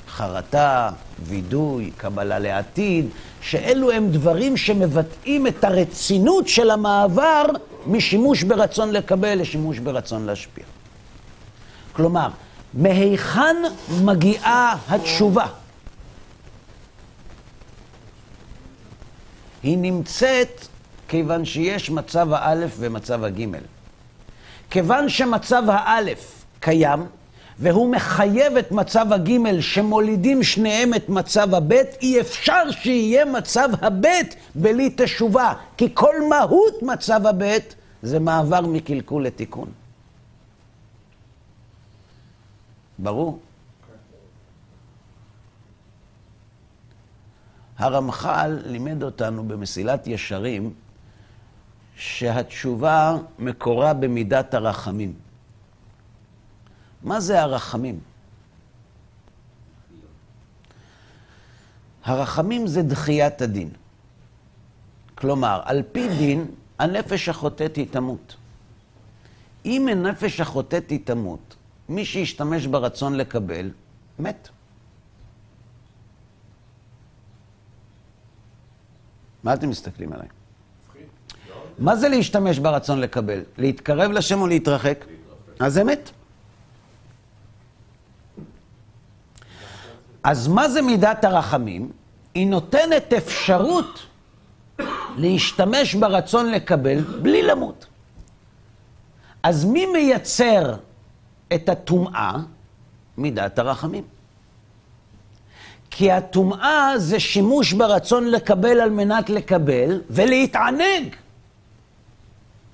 חרטה, 0.09 0.89
וידוי, 1.23 1.91
קבלה 1.97 2.39
לעתיד, 2.39 3.05
שאלו 3.41 3.91
הם 3.91 4.11
דברים 4.11 4.57
שמבטאים 4.57 5.47
את 5.47 5.63
הרצינות 5.63 6.47
של 6.47 6.69
המעבר 6.69 7.45
משימוש 7.87 8.43
ברצון 8.43 8.91
לקבל 8.91 9.41
לשימוש 9.41 9.79
ברצון 9.79 10.25
להשפיע. 10.25 10.63
כלומר, 11.93 12.29
מהיכן 12.73 13.55
מגיעה 14.01 14.77
התשובה? 14.89 15.45
היא 19.63 19.77
נמצאת 19.77 20.67
כיוון 21.07 21.45
שיש 21.45 21.89
מצב 21.89 22.33
האלף 22.33 22.75
ומצב 22.79 23.23
הגימל. 23.23 23.63
כיוון 24.69 25.09
שמצב 25.09 25.63
האלף 25.67 26.45
קיים, 26.59 27.05
והוא 27.59 27.91
מחייב 27.91 28.57
את 28.57 28.71
מצב 28.71 29.13
הגימל 29.13 29.61
שמולידים 29.61 30.43
שניהם 30.43 30.93
את 30.93 31.09
מצב 31.09 31.55
הבית, 31.55 31.87
אי 32.01 32.21
אפשר 32.21 32.71
שיהיה 32.71 33.25
מצב 33.25 33.69
הבית 33.81 34.35
בלי 34.55 34.93
תשובה, 34.97 35.53
כי 35.77 35.89
כל 35.93 36.15
מהות 36.29 36.83
מצב 36.83 37.27
הבית 37.27 37.75
זה 38.01 38.19
מעבר 38.19 38.61
מקלקול 38.61 39.25
לתיקון. 39.25 39.69
ברור? 42.99 43.39
הרמח"ל 47.77 48.59
לימד 48.65 49.03
אותנו 49.03 49.43
במסילת 49.43 50.07
ישרים 50.07 50.73
שהתשובה 51.97 53.17
מקורה 53.39 53.93
במידת 53.93 54.53
הרחמים. 54.53 55.13
מה 57.03 57.19
זה 57.19 57.41
הרחמים? 57.41 57.99
הרחמים 62.03 62.67
זה 62.67 62.83
דחיית 62.83 63.41
הדין. 63.41 63.69
כלומר, 65.15 65.61
על 65.65 65.83
פי 65.91 66.07
דין, 66.17 66.45
הנפש 66.79 67.29
החוטאת 67.29 67.75
היא 67.75 67.87
תמות. 67.91 68.35
אם 69.65 69.87
הנפש 69.87 70.39
החוטאת 70.39 70.89
היא 70.89 70.99
תמות, 71.03 71.55
מי 71.89 72.05
שישתמש 72.05 72.65
ברצון 72.65 73.13
לקבל, 73.13 73.71
מת. 74.19 74.49
מה 79.43 79.53
אתם 79.53 79.69
מסתכלים 79.69 80.13
עליי? 80.13 80.27
מה 81.79 81.95
זה 81.95 82.09
להשתמש 82.09 82.59
ברצון 82.59 82.99
לקבל? 82.99 83.39
להתקרב 83.57 84.11
לשם 84.11 84.41
או 84.41 84.47
להתרחק? 84.47 85.05
אז 85.59 85.73
זה 85.73 85.83
מת. 85.83 86.09
אז 90.23 90.47
מה 90.47 90.69
זה 90.69 90.81
מידת 90.81 91.25
הרחמים? 91.25 91.91
היא 92.33 92.47
נותנת 92.47 93.13
אפשרות 93.13 93.99
להשתמש 95.17 95.95
ברצון 95.95 96.51
לקבל 96.51 96.99
בלי 96.99 97.43
למות. 97.43 97.85
אז 99.43 99.65
מי 99.65 99.85
מייצר 99.85 100.75
את 101.53 101.69
הטומאה? 101.69 102.37
מידת 103.17 103.59
הרחמים. 103.59 104.03
כי 105.89 106.11
הטומאה 106.11 106.93
זה 106.97 107.19
שימוש 107.19 107.73
ברצון 107.73 108.27
לקבל 108.27 108.81
על 108.81 108.89
מנת 108.89 109.29
לקבל 109.29 110.01
ולהתענג. 110.09 111.15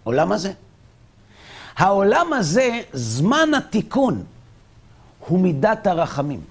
עולם 0.04 0.32
הזה. 0.32 0.52
העולם 1.76 2.34
הזה, 2.34 2.82
זמן 2.94 3.50
התיקון, 3.58 4.24
הוא 5.28 5.40
מידת 5.40 5.88
הרחמים. 5.88 6.42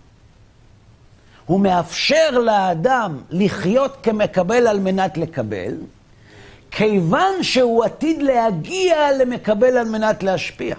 הוא 1.47 1.61
מאפשר 1.61 2.31
לאדם 2.31 3.19
לחיות 3.31 3.97
כמקבל 4.03 4.67
על 4.67 4.81
מנת 4.81 5.17
לקבל, 5.17 5.75
כיוון 6.71 7.43
שהוא 7.43 7.85
עתיד 7.85 8.23
להגיע 8.23 9.13
למקבל 9.19 9.77
על 9.77 9.89
מנת 9.89 10.23
להשפיע. 10.23 10.77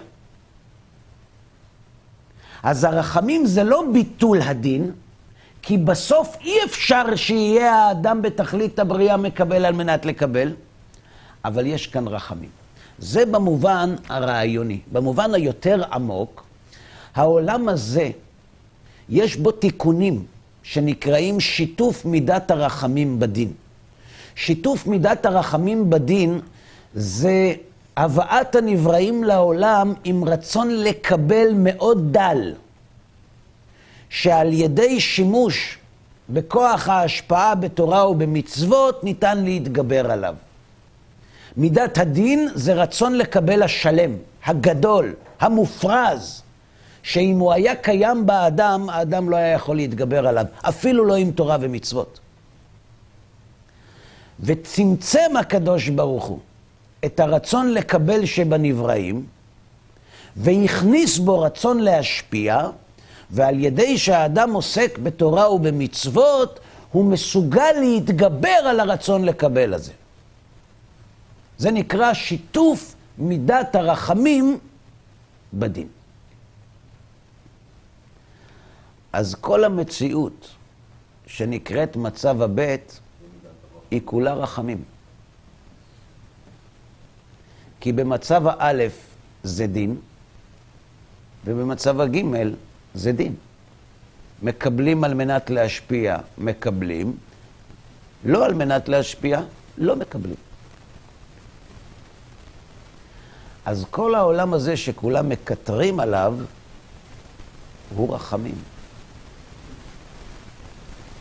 אז 2.62 2.84
הרחמים 2.84 3.46
זה 3.46 3.64
לא 3.64 3.84
ביטול 3.92 4.42
הדין, 4.42 4.92
כי 5.62 5.78
בסוף 5.78 6.36
אי 6.40 6.64
אפשר 6.64 7.16
שיהיה 7.16 7.74
האדם 7.74 8.22
בתכלית 8.22 8.78
הבריאה 8.78 9.16
מקבל 9.16 9.64
על 9.64 9.74
מנת 9.74 10.04
לקבל, 10.04 10.54
אבל 11.44 11.66
יש 11.66 11.86
כאן 11.86 12.08
רחמים. 12.08 12.63
זה 12.98 13.26
במובן 13.26 13.94
הרעיוני. 14.08 14.78
במובן 14.92 15.34
היותר 15.34 15.82
עמוק, 15.92 16.44
העולם 17.14 17.68
הזה, 17.68 18.10
יש 19.08 19.36
בו 19.36 19.52
תיקונים 19.52 20.24
שנקראים 20.62 21.40
שיתוף 21.40 22.04
מידת 22.04 22.50
הרחמים 22.50 23.20
בדין. 23.20 23.52
שיתוף 24.34 24.86
מידת 24.86 25.26
הרחמים 25.26 25.90
בדין 25.90 26.40
זה 26.94 27.54
הבאת 27.96 28.54
הנבראים 28.54 29.24
לעולם 29.24 29.92
עם 30.04 30.24
רצון 30.24 30.70
לקבל 30.70 31.48
מאוד 31.56 32.12
דל, 32.12 32.52
שעל 34.08 34.52
ידי 34.52 35.00
שימוש 35.00 35.78
בכוח 36.28 36.88
ההשפעה 36.88 37.54
בתורה 37.54 38.08
ובמצוות 38.08 39.04
ניתן 39.04 39.44
להתגבר 39.44 40.10
עליו. 40.10 40.34
מידת 41.56 41.98
הדין 41.98 42.48
זה 42.54 42.74
רצון 42.74 43.14
לקבל 43.18 43.62
השלם, 43.62 44.16
הגדול, 44.44 45.14
המופרז, 45.40 46.42
שאם 47.02 47.38
הוא 47.38 47.52
היה 47.52 47.76
קיים 47.76 48.26
באדם, 48.26 48.90
האדם 48.90 49.30
לא 49.30 49.36
היה 49.36 49.52
יכול 49.52 49.76
להתגבר 49.76 50.26
עליו, 50.26 50.44
אפילו 50.60 51.04
לא 51.04 51.14
עם 51.14 51.30
תורה 51.30 51.56
ומצוות. 51.60 52.20
וצמצם 54.40 55.36
הקדוש 55.40 55.88
ברוך 55.88 56.24
הוא 56.24 56.38
את 57.04 57.20
הרצון 57.20 57.72
לקבל 57.72 58.26
שבנבראים, 58.26 59.26
והכניס 60.36 61.18
בו 61.18 61.40
רצון 61.40 61.80
להשפיע, 61.80 62.68
ועל 63.30 63.64
ידי 63.64 63.98
שהאדם 63.98 64.52
עוסק 64.52 64.98
בתורה 64.98 65.52
ובמצוות, 65.52 66.60
הוא 66.92 67.04
מסוגל 67.04 67.72
להתגבר 67.80 68.48
על 68.48 68.80
הרצון 68.80 69.24
לקבל 69.24 69.74
הזה. 69.74 69.92
זה 71.58 71.70
נקרא 71.70 72.14
שיתוף 72.14 72.94
מידת 73.18 73.74
הרחמים 73.74 74.58
בדין. 75.54 75.88
אז 79.12 79.34
כל 79.34 79.64
המציאות 79.64 80.48
שנקראת 81.26 81.96
מצב 81.96 82.42
הבית 82.42 83.00
היא 83.90 84.00
כולה 84.04 84.34
רחמים. 84.34 84.82
כי 87.80 87.92
במצב 87.92 88.46
האלף 88.46 89.06
זה 89.42 89.66
דין, 89.66 89.96
ובמצב 91.44 92.00
הגimel 92.00 92.48
זה 92.94 93.12
דין. 93.12 93.34
מקבלים 94.42 95.04
על 95.04 95.14
מנת 95.14 95.50
להשפיע, 95.50 96.18
מקבלים. 96.38 97.16
לא 98.24 98.44
על 98.44 98.54
מנת 98.54 98.88
להשפיע, 98.88 99.40
לא 99.78 99.96
מקבלים. 99.96 100.36
אז 103.64 103.86
כל 103.90 104.14
העולם 104.14 104.54
הזה 104.54 104.76
שכולם 104.76 105.28
מקטרים 105.28 106.00
עליו, 106.00 106.34
הוא 107.96 108.14
רחמים. 108.14 108.54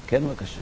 כן, 0.08 0.24
בבקשה. 0.28 0.60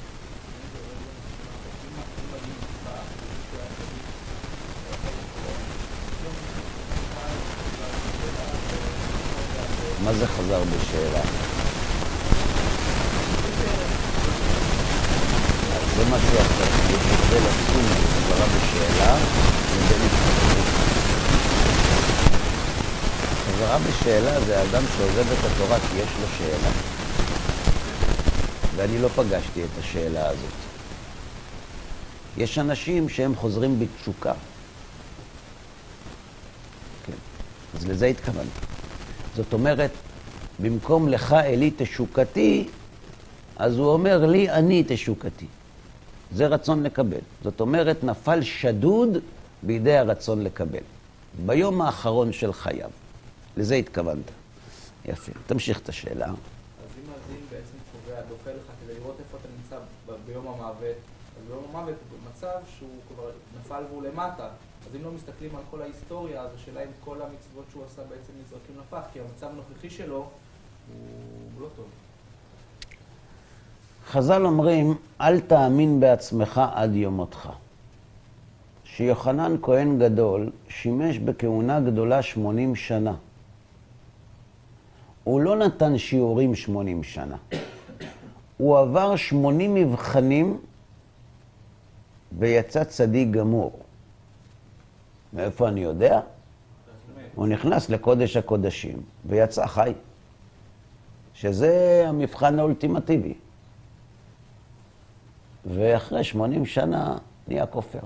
מה 10.03 10.13
זה 10.13 10.27
חזר 10.27 10.61
בשאלה? 10.63 11.21
זה 15.95 16.05
משהו 16.05 16.39
אחר, 16.41 16.63
יש 16.89 17.05
הבדל 17.11 17.47
עצום 17.47 17.83
בין 17.83 18.07
חזרה 18.07 18.45
בשאלה 18.45 19.15
לבין 19.75 20.01
התחתנות. 20.07 20.60
חזרה 23.61 23.79
בשאלה 23.79 24.41
זה 24.41 24.61
אדם 24.61 24.83
שעוזב 24.97 25.31
את 25.31 25.51
התורה 25.51 25.79
כי 25.79 25.97
יש 25.97 26.09
לו 26.21 26.27
שאלה. 26.37 26.69
ואני 28.75 28.99
לא 28.99 29.07
פגשתי 29.07 29.63
את 29.63 29.69
השאלה 29.79 30.29
הזאת. 30.29 30.53
יש 32.37 32.57
אנשים 32.57 33.09
שהם 33.09 33.35
חוזרים 33.35 33.79
בתשוקה. 33.79 34.33
כן, 37.05 37.13
אז 37.77 37.85
לזה 37.85 38.05
התכוונתי. 38.05 38.65
זאת 39.35 39.53
אומרת, 39.53 39.91
במקום 40.59 41.07
לך 41.07 41.33
אלי 41.33 41.71
תשוקתי, 41.77 42.69
אז 43.57 43.77
הוא 43.77 43.87
אומר 43.87 44.25
לי 44.25 44.49
אני 44.49 44.83
תשוקתי. 44.87 45.47
זה 46.31 46.47
רצון 46.47 46.83
לקבל. 46.83 47.21
זאת 47.43 47.59
אומרת, 47.61 48.03
נפל 48.03 48.41
שדוד 48.41 49.17
בידי 49.63 49.97
הרצון 49.97 50.43
לקבל. 50.43 50.83
ביום 51.45 51.81
האחרון 51.81 52.33
של 52.33 52.53
חייו. 52.53 53.00
לזה 53.57 53.75
התכוונת. 53.75 54.31
יפה. 55.05 55.31
תמשיך 55.47 55.79
את 55.79 55.89
השאלה. 55.89 56.25
אז 56.25 56.33
אם 56.97 57.11
הדין 57.11 57.41
בעצם 57.49 57.77
קובע, 57.91 58.21
דוחה 58.21 58.49
לך 58.49 58.71
כדי 58.83 58.93
לראות 58.99 59.15
איפה 59.19 59.37
אתה 59.37 59.47
נמצא 59.57 59.75
ביום 60.25 60.47
המוות, 60.47 60.95
אז 61.37 61.47
ביום 61.47 61.63
המוות 61.69 61.95
הוא 62.09 62.19
במצב 62.19 62.59
שהוא 62.77 62.89
כבר 63.07 63.31
נפל 63.59 63.83
והוא 63.89 64.03
למטה. 64.03 64.49
אז 64.89 64.95
אם 64.95 65.03
לא 65.03 65.11
מסתכלים 65.11 65.55
על 65.55 65.61
כל 65.69 65.81
ההיסטוריה, 65.81 66.41
אז 66.41 66.49
השאלה 66.55 66.81
אם 66.81 66.91
כל 67.03 67.15
המצוות 67.21 67.65
שהוא 67.71 67.83
עשה 67.85 68.01
בעצם 68.01 68.33
נזרקים 68.45 68.75
לפח, 68.79 69.01
כי 69.13 69.19
המצב 69.19 69.47
הנוכחי 69.47 69.89
שלו 69.89 70.15
הוא 70.17 71.61
לא 71.61 71.67
טוב. 71.75 71.85
חז"ל 74.07 74.45
אומרים, 74.45 74.95
אל 75.21 75.39
תאמין 75.39 75.99
בעצמך 75.99 76.61
עד 76.73 76.95
יום 76.95 77.13
מותך. 77.13 77.49
שיוחנן 78.83 79.55
כהן 79.61 79.99
גדול 79.99 80.49
שימש 80.69 81.17
בכהונה 81.17 81.79
גדולה 81.79 82.21
80 82.21 82.75
שנה. 82.75 83.13
הוא 85.23 85.41
לא 85.41 85.55
נתן 85.55 85.97
שיעורים 85.97 86.55
80 86.55 87.03
שנה. 87.03 87.37
הוא 88.57 88.79
עבר 88.79 89.15
80 89.15 89.75
מבחנים 89.75 90.61
ויצא 92.37 92.83
צדיק 92.83 93.29
גמור. 93.31 93.79
מאיפה 95.33 95.67
אני 95.67 95.79
יודע? 95.79 96.19
הוא 97.35 97.47
נכנס 97.47 97.89
לקודש 97.89 98.37
הקודשים 98.37 99.01
ויצא 99.25 99.65
חי. 99.65 99.93
שזה 101.33 102.03
המבחן 102.07 102.59
האולטימטיבי. 102.59 103.33
ואחרי 105.65 106.23
80 106.23 106.65
שנה 106.65 107.17
נהיה 107.47 107.65
כופר. 107.65 107.99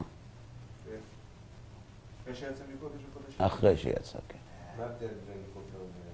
אחרי 2.23 2.35
שיצא 2.35 2.63
מקודש 2.75 3.01
וקודש? 3.11 3.41
אחרי 3.41 3.77
שיצא, 3.77 4.19
כן. 4.29 4.37
מה 4.77 4.83
ההבדל 4.83 5.07
בין 5.07 5.37
כופר 5.53 5.77
ו... 5.77 6.05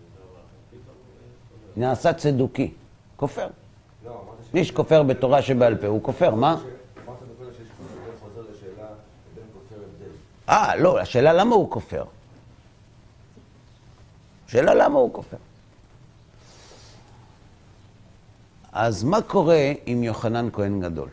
נעשה 1.77 2.13
צדוקי. 2.13 2.71
כופר. 3.15 3.47
מי 4.53 4.65
שכופר 4.65 5.03
בתורה 5.03 5.41
שבעל 5.41 5.77
פה 5.77 5.87
הוא 5.87 6.03
כופר, 6.03 6.35
מה? 6.35 6.57
אה, 10.49 10.75
לא, 10.75 10.99
השאלה 10.99 11.33
למה 11.33 11.55
הוא 11.55 11.71
כופר. 11.71 12.03
השאלה 14.47 14.73
למה 14.73 14.99
הוא 14.99 15.13
כופר. 15.13 15.37
אז 18.71 19.03
מה 19.03 19.21
קורה 19.21 19.71
עם 19.85 20.03
יוחנן 20.03 20.49
כהן 20.53 20.81
גדול? 20.81 21.09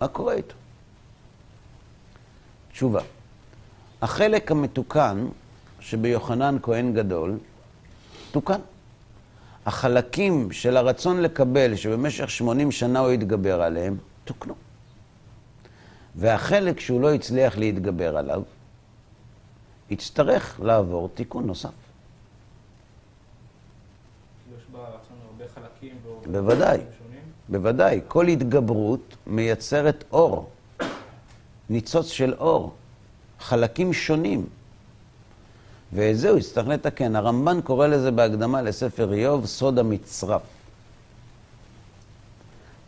מה 0.00 0.08
קורה 0.08 0.34
איתו? 0.34 0.54
תשובה. 2.72 3.00
החלק 4.02 4.50
המתוקן 4.50 5.26
שביוחנן 5.80 6.56
כהן 6.62 6.94
גדול, 6.94 7.38
תוקן. 8.30 8.60
החלקים 9.66 10.52
של 10.52 10.76
הרצון 10.76 11.22
לקבל, 11.22 11.76
שבמשך 11.76 12.30
80 12.30 12.72
שנה 12.72 12.98
הוא 12.98 13.10
התגבר 13.10 13.62
עליהם, 13.62 13.96
תוקנו. 14.24 14.54
והחלק 16.16 16.80
שהוא 16.80 17.00
לא 17.00 17.14
הצליח 17.14 17.58
להתגבר 17.58 18.16
עליו, 18.16 18.42
יצטרך 19.90 20.60
לעבור 20.62 21.08
תיקון 21.14 21.46
נוסף. 21.46 21.68
יש 24.56 24.62
בה 24.72 24.78
רצון 24.78 25.16
הרבה 25.26 25.44
חלקים 25.54 25.96
והרבה 26.04 26.40
בוודאי. 26.40 26.80
בוודאי, 27.48 28.00
כל 28.08 28.28
התגברות 28.28 29.16
מייצרת 29.26 30.04
אור, 30.12 30.50
ניצוץ 31.70 32.06
של 32.06 32.34
אור, 32.34 32.74
חלקים 33.40 33.92
שונים. 33.92 34.46
ואת 35.96 36.18
זה 36.18 36.30
הוא 36.30 36.38
יצטרך 36.38 36.68
לתקן. 36.68 37.16
הרמב"ן 37.16 37.60
קורא 37.60 37.86
לזה 37.86 38.10
בהקדמה 38.10 38.62
לספר 38.62 39.12
איוב, 39.12 39.46
סוד 39.46 39.78
המצרף. 39.78 40.42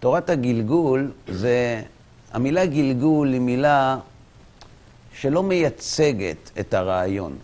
תורת 0.00 0.30
הגלגול 0.30 1.12
זה, 1.28 1.82
המילה 2.32 2.66
גלגול 2.66 3.32
היא 3.32 3.40
מילה 3.40 3.98
שלא 5.12 5.42
מייצגת 5.42 6.50
את 6.61 6.74
הרעיון. 6.74 7.36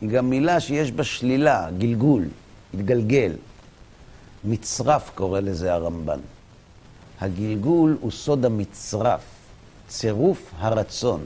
היא 0.00 0.10
גם 0.10 0.30
מילה 0.30 0.60
שיש 0.60 0.92
בה 0.92 1.04
שלילה, 1.04 1.68
גלגול, 1.78 2.24
התגלגל. 2.74 3.32
מצרף 4.44 5.10
קורא 5.14 5.40
לזה 5.40 5.74
הרמב"ן. 5.74 6.20
הגלגול 7.20 7.98
הוא 8.00 8.10
סוד 8.10 8.44
המצרף, 8.44 9.24
צירוף 9.88 10.50
הרצון. 10.58 11.20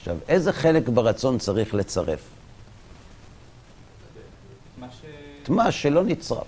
עכשיו, 0.00 0.16
איזה 0.28 0.52
חלק 0.52 0.88
ברצון 0.88 1.38
צריך 1.38 1.74
לצרף? 1.74 2.20
את 5.42 5.48
מה 5.48 5.72
שלא 5.72 6.04
נצרף. 6.04 6.46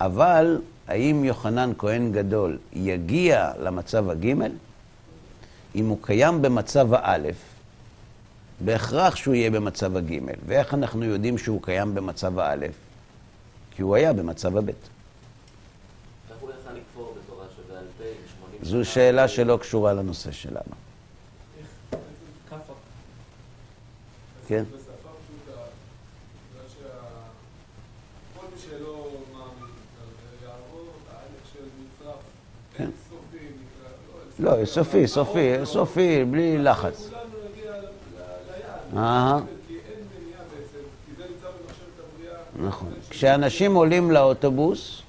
אבל 0.00 0.60
האם 0.88 1.24
יוחנן 1.24 1.72
כהן 1.78 2.12
גדול 2.12 2.58
יגיע 2.72 3.52
למצב 3.60 4.10
הגימל? 4.10 4.52
אם 5.74 5.88
הוא 5.88 5.98
קיים 6.02 6.42
במצב 6.42 6.94
האלף, 6.94 7.36
בהכרח 8.60 9.16
שהוא 9.16 9.34
יהיה 9.34 9.50
במצב 9.50 9.96
הגימל. 9.96 10.34
ואיך 10.46 10.74
אנחנו 10.74 11.04
יודעים 11.04 11.38
שהוא 11.38 11.62
קיים 11.62 11.94
במצב 11.94 12.38
האלף? 12.38 12.74
כי 13.70 13.82
הוא 13.82 13.96
היה 13.96 14.12
במצב 14.12 14.56
הבית. 14.56 14.88
איך 16.30 16.38
הוא 16.40 16.50
יכל 16.50 16.72
לכפור 16.72 17.14
בתורה 17.18 17.46
שבעל 17.56 17.66
פה 17.66 17.76
עם 17.76 17.81
80 17.81 17.81
זו 18.62 18.84
שאלה 18.84 19.28
שלא 19.28 19.56
קשורה 19.56 19.92
לנושא 19.92 20.32
שלנו. 20.32 20.74
כן? 24.48 24.64
כן. 32.76 32.90
נקרא, 34.38 34.56
לא, 34.58 34.64
סופי, 34.64 35.06
סופי, 35.08 35.52
סופי, 35.64 36.24
בלי 36.24 36.58
לחץ. 36.58 37.10
נכון. 42.56 42.92
כשאנשים 43.10 43.74
עולים 43.74 44.10
לאוטובוס, 44.10 45.01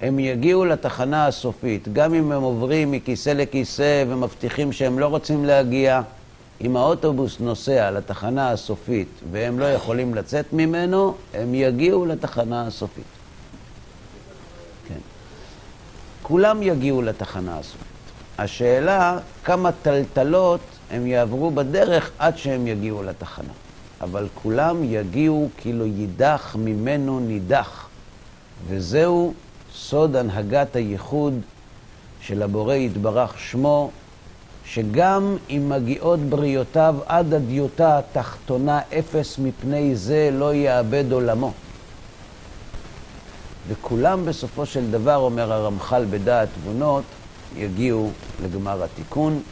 הם 0.00 0.18
יגיעו 0.18 0.64
לתחנה 0.64 1.26
הסופית, 1.26 1.88
גם 1.92 2.14
אם 2.14 2.32
הם 2.32 2.42
עוברים 2.42 2.90
מכיסא 2.90 3.30
לכיסא 3.30 4.04
ומבטיחים 4.08 4.72
שהם 4.72 4.98
לא 4.98 5.06
רוצים 5.06 5.44
להגיע. 5.44 6.02
אם 6.60 6.76
האוטובוס 6.76 7.40
נוסע 7.40 7.90
לתחנה 7.90 8.50
הסופית 8.50 9.08
והם 9.32 9.58
לא 9.58 9.64
יכולים 9.64 10.14
לצאת 10.14 10.52
ממנו, 10.52 11.14
הם 11.34 11.54
יגיעו 11.54 12.06
לתחנה 12.06 12.66
הסופית. 12.66 13.04
כן. 14.88 14.98
כולם 16.22 16.62
יגיעו 16.62 17.02
לתחנה 17.02 17.58
הסופית. 17.58 17.86
השאלה, 18.38 19.18
כמה 19.44 19.70
טלטלות 19.72 20.60
הם 20.90 21.06
יעברו 21.06 21.50
בדרך 21.50 22.10
עד 22.18 22.38
שהם 22.38 22.66
יגיעו 22.66 23.02
לתחנה. 23.02 23.52
אבל 24.00 24.26
כולם 24.34 24.84
יגיעו 24.84 25.48
כאילו 25.56 25.86
יידח 25.86 26.56
ממנו 26.58 27.20
נידח. 27.20 27.86
וזהו 28.68 29.34
סוד 29.74 30.16
הנהגת 30.16 30.76
הייחוד 30.76 31.34
של 32.20 32.42
הבורא 32.42 32.74
יתברך 32.74 33.38
שמו, 33.38 33.90
שגם 34.64 35.36
אם 35.50 35.68
מגיעות 35.68 36.20
בריותיו 36.20 36.96
עד 37.06 37.34
הדיוטה 37.34 37.98
התחתונה 37.98 38.80
אפס 38.98 39.38
מפני 39.38 39.96
זה 39.96 40.30
לא 40.32 40.54
יאבד 40.54 41.12
עולמו. 41.12 41.52
וכולם 43.68 44.26
בסופו 44.26 44.66
של 44.66 44.90
דבר, 44.90 45.16
אומר 45.16 45.52
הרמח"ל 45.52 46.04
בדעת 46.10 46.48
תבונות, 46.54 47.04
יגיעו 47.56 48.10
לגמר 48.44 48.82
התיקון. 48.82 49.42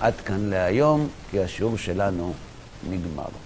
עד 0.00 0.14
כאן 0.14 0.50
להיום, 0.50 1.08
כי 1.30 1.40
השיעור 1.40 1.78
שלנו 1.78 2.32
נגמר. 2.90 3.43